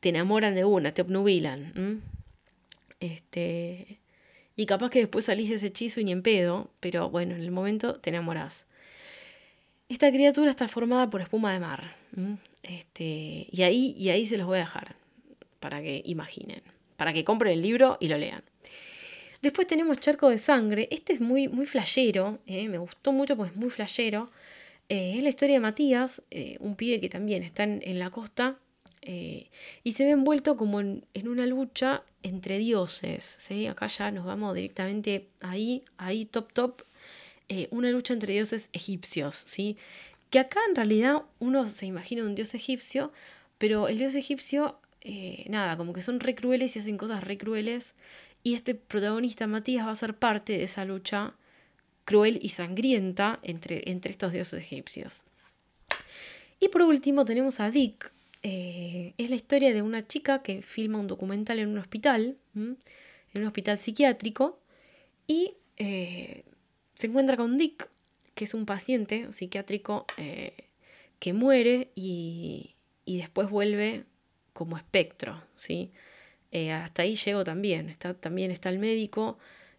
[0.00, 2.02] te enamoran de una, te obnubilan.
[3.00, 4.00] Este,
[4.56, 7.42] y capaz que después salís de ese hechizo y ni en pedo, pero bueno, en
[7.42, 8.66] el momento te enamorás.
[9.88, 11.94] Esta criatura está formada por espuma de mar.
[12.62, 14.94] Este, y, ahí, y ahí se los voy a dejar
[15.58, 16.62] para que imaginen
[17.00, 18.42] para que compren el libro y lo lean.
[19.40, 20.86] Después tenemos Charco de Sangre.
[20.90, 24.30] Este es muy, muy flashero, eh, me gustó mucho porque es muy flashero.
[24.90, 28.58] Eh, es la historia de Matías, eh, un pibe que también está en, la costa
[29.02, 33.24] y se ve envuelto como en, una lucha entre dioses.
[33.24, 33.66] ¿sí?
[33.66, 36.82] Acá ya nos vamos directamente ahí, ahí top top,
[37.70, 39.44] una lucha entre dioses egipcios.
[39.46, 39.78] ¿sí?
[40.28, 43.10] Que acá en realidad uno se imagina un dios egipcio,
[43.56, 47.38] pero el dios egipcio eh, nada, como que son re crueles y hacen cosas re
[47.38, 47.94] crueles.
[48.42, 51.34] Y este protagonista, Matías, va a ser parte de esa lucha
[52.04, 55.22] cruel y sangrienta entre, entre estos dioses egipcios.
[56.58, 58.12] Y por último tenemos a Dick.
[58.42, 62.76] Eh, es la historia de una chica que filma un documental en un hospital, en
[63.34, 64.58] un hospital psiquiátrico,
[65.26, 66.44] y eh,
[66.94, 67.90] se encuentra con Dick,
[68.34, 70.06] que es un paciente psiquiátrico
[71.20, 72.74] que muere y,
[73.06, 74.04] después vuelve
[74.52, 75.90] como espectro, ¿sí?
[76.52, 77.88] Eh, hasta ahí llego también.
[77.88, 79.38] Está, también está el médico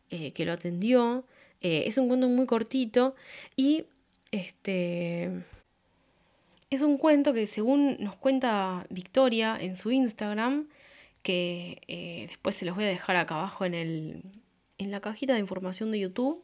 [0.09, 1.26] eh, que lo atendió.
[1.61, 3.15] es un cuento muy cortito
[3.55, 3.86] y
[4.32, 5.30] este,
[6.69, 10.67] es un cuento que según nos cuenta Victoria en su Instagram,
[11.24, 14.24] que después se los voy a dejar acá abajo en, el,
[14.80, 16.43] en la cajita de información de YouTube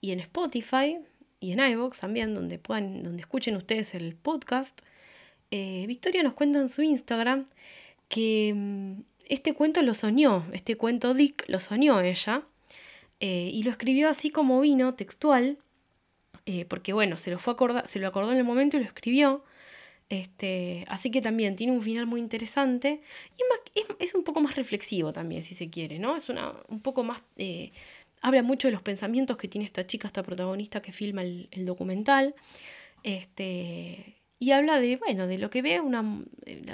[0.00, 0.98] y en Spotify,
[1.40, 4.80] y en iVoox también, donde, puedan, donde escuchen ustedes el podcast,
[5.50, 7.46] eh, Victoria nos cuenta en su Instagram
[8.08, 12.42] que mm, este cuento lo soñó, este cuento Dick lo soñó ella,
[13.20, 15.58] eh, y lo escribió así como vino, textual,
[16.46, 19.44] eh, porque bueno, se lo, fue se lo acordó en el momento y lo escribió.
[20.10, 23.02] Este, así que también tiene un final muy interesante
[23.36, 26.16] y es, un poco más reflexivo también, si se quiere, ¿no?
[26.16, 27.20] Es una, un poco más
[28.22, 32.34] habla mucho de los pensamientos que tiene esta chica, esta protagonista que filma el, documental.
[33.02, 36.04] Este, y habla de, bueno, de lo que ve, una,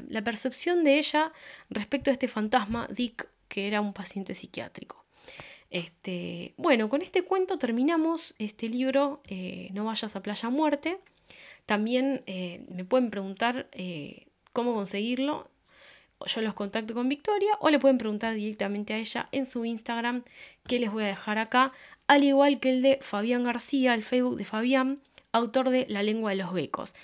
[0.09, 1.33] la, percepción de ella
[1.71, 5.05] respecto a este fantasma, Dick, que era un paciente psiquiátrico.
[5.71, 10.99] Este, bueno, con este cuento terminamos este libro, eh, No vayas a Playa Muerte.
[11.67, 15.49] También eh, me pueden preguntar eh, cómo conseguirlo
[16.27, 20.23] yo los contacto con Victoria o le pueden preguntar directamente a ella en su Instagram
[20.67, 21.73] que les voy a dejar acá,
[22.07, 25.01] al igual que el de Fabián García, el Facebook de Fabián,
[25.33, 26.95] autor de La lengua de los becos.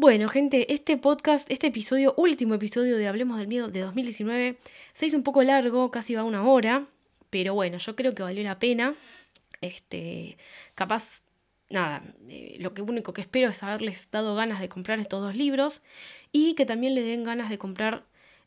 [0.00, 4.56] Bueno, gente, este podcast, este episodio, último episodio de Hablemos del Miedo de 2019,
[4.92, 6.86] se hizo un poco largo, casi va una hora,
[7.30, 8.94] pero bueno, yo creo que valió la pena.
[9.60, 10.38] Este,
[10.76, 11.22] capaz,
[11.68, 15.34] nada, eh, lo que único que espero es haberles dado ganas de comprar estos dos
[15.34, 15.82] libros
[16.30, 18.04] y que también les den ganas de comprar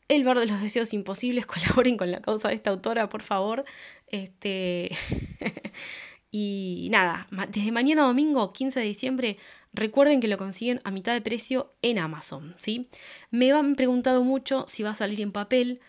[0.08, 1.44] el Bar de los Deseos Imposibles,
[1.76, 3.66] colaboren con la causa de esta autora, por favor.
[4.06, 4.90] Este...
[6.30, 9.36] y nada, desde mañana domingo, 15 de diciembre,
[9.72, 12.88] recuerden que lo consiguen a mitad de precio en Amazon, ¿sí?
[13.30, 15.80] Me han preguntado mucho si va a salir en papel.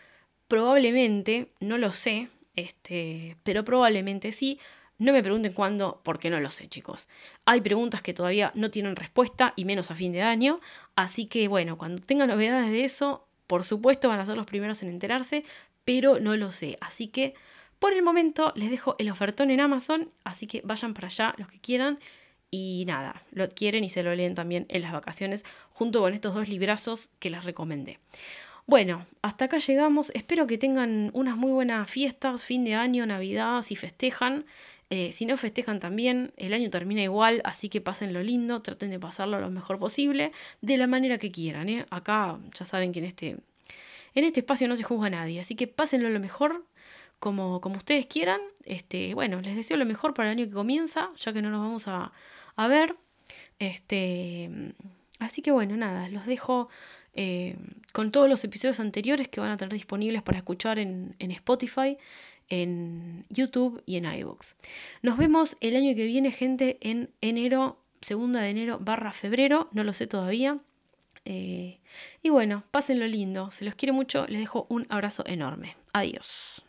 [0.47, 4.59] Probablemente, no lo sé, este, pero probablemente sí.
[4.99, 7.07] No me pregunten cuándo, porque no lo sé, chicos.
[7.45, 10.61] Hay preguntas que todavía no tienen respuesta, y menos a fin de año.
[10.95, 14.81] Así que bueno, cuando tenga novedades de eso, por supuesto van a ser los primeros
[14.84, 15.43] en enterarse,
[15.84, 16.77] pero no lo sé.
[16.79, 17.34] Así que
[17.79, 21.49] por el momento les dejo el ofertón en Amazon, así que vayan para allá los
[21.49, 21.99] que quieran.
[22.56, 26.36] Y nada, lo adquieren y se lo leen también en las vacaciones, junto con estos
[26.36, 27.97] dos librazos que les recomendé.
[28.68, 30.12] Bueno, hasta acá llegamos.
[30.14, 34.45] Espero que tengan unas muy buenas fiestas, fin de año, Navidad, si festejan.
[34.91, 38.91] Eh, si no festejan también, el año termina igual, así que pasen lo lindo, traten
[38.91, 40.32] de pasarlo lo mejor posible,
[40.62, 41.70] de la manera que quieran.
[41.70, 41.88] ¿eh?
[41.89, 43.30] Acá ya saben que en este,
[44.14, 46.64] en este espacio no se juzga a nadie, así que pásenlo lo mejor,
[47.18, 48.41] como, como ustedes quieran.
[48.66, 51.62] Este, bueno, les deseo lo mejor para el año que comienza, ya que no nos
[51.62, 51.88] vamos
[52.56, 52.95] a, ver.
[53.60, 54.49] Este,
[55.20, 56.70] así que bueno, nada, los dejo
[57.14, 57.56] eh,
[57.91, 61.97] con todos los episodios anteriores que van a tener disponibles para escuchar en, en Spotify
[62.49, 64.56] en YouTube y en iVoox.
[65.01, 69.84] Nos vemos el año que viene, gente, en enero, segunda de enero barra febrero, no
[69.84, 70.60] lo sé todavía.
[71.26, 71.80] Eh,
[72.22, 75.78] y bueno, pásenlo lindo, se los quiere mucho, les dejo un abrazo enorme.
[75.93, 76.62] Adiós.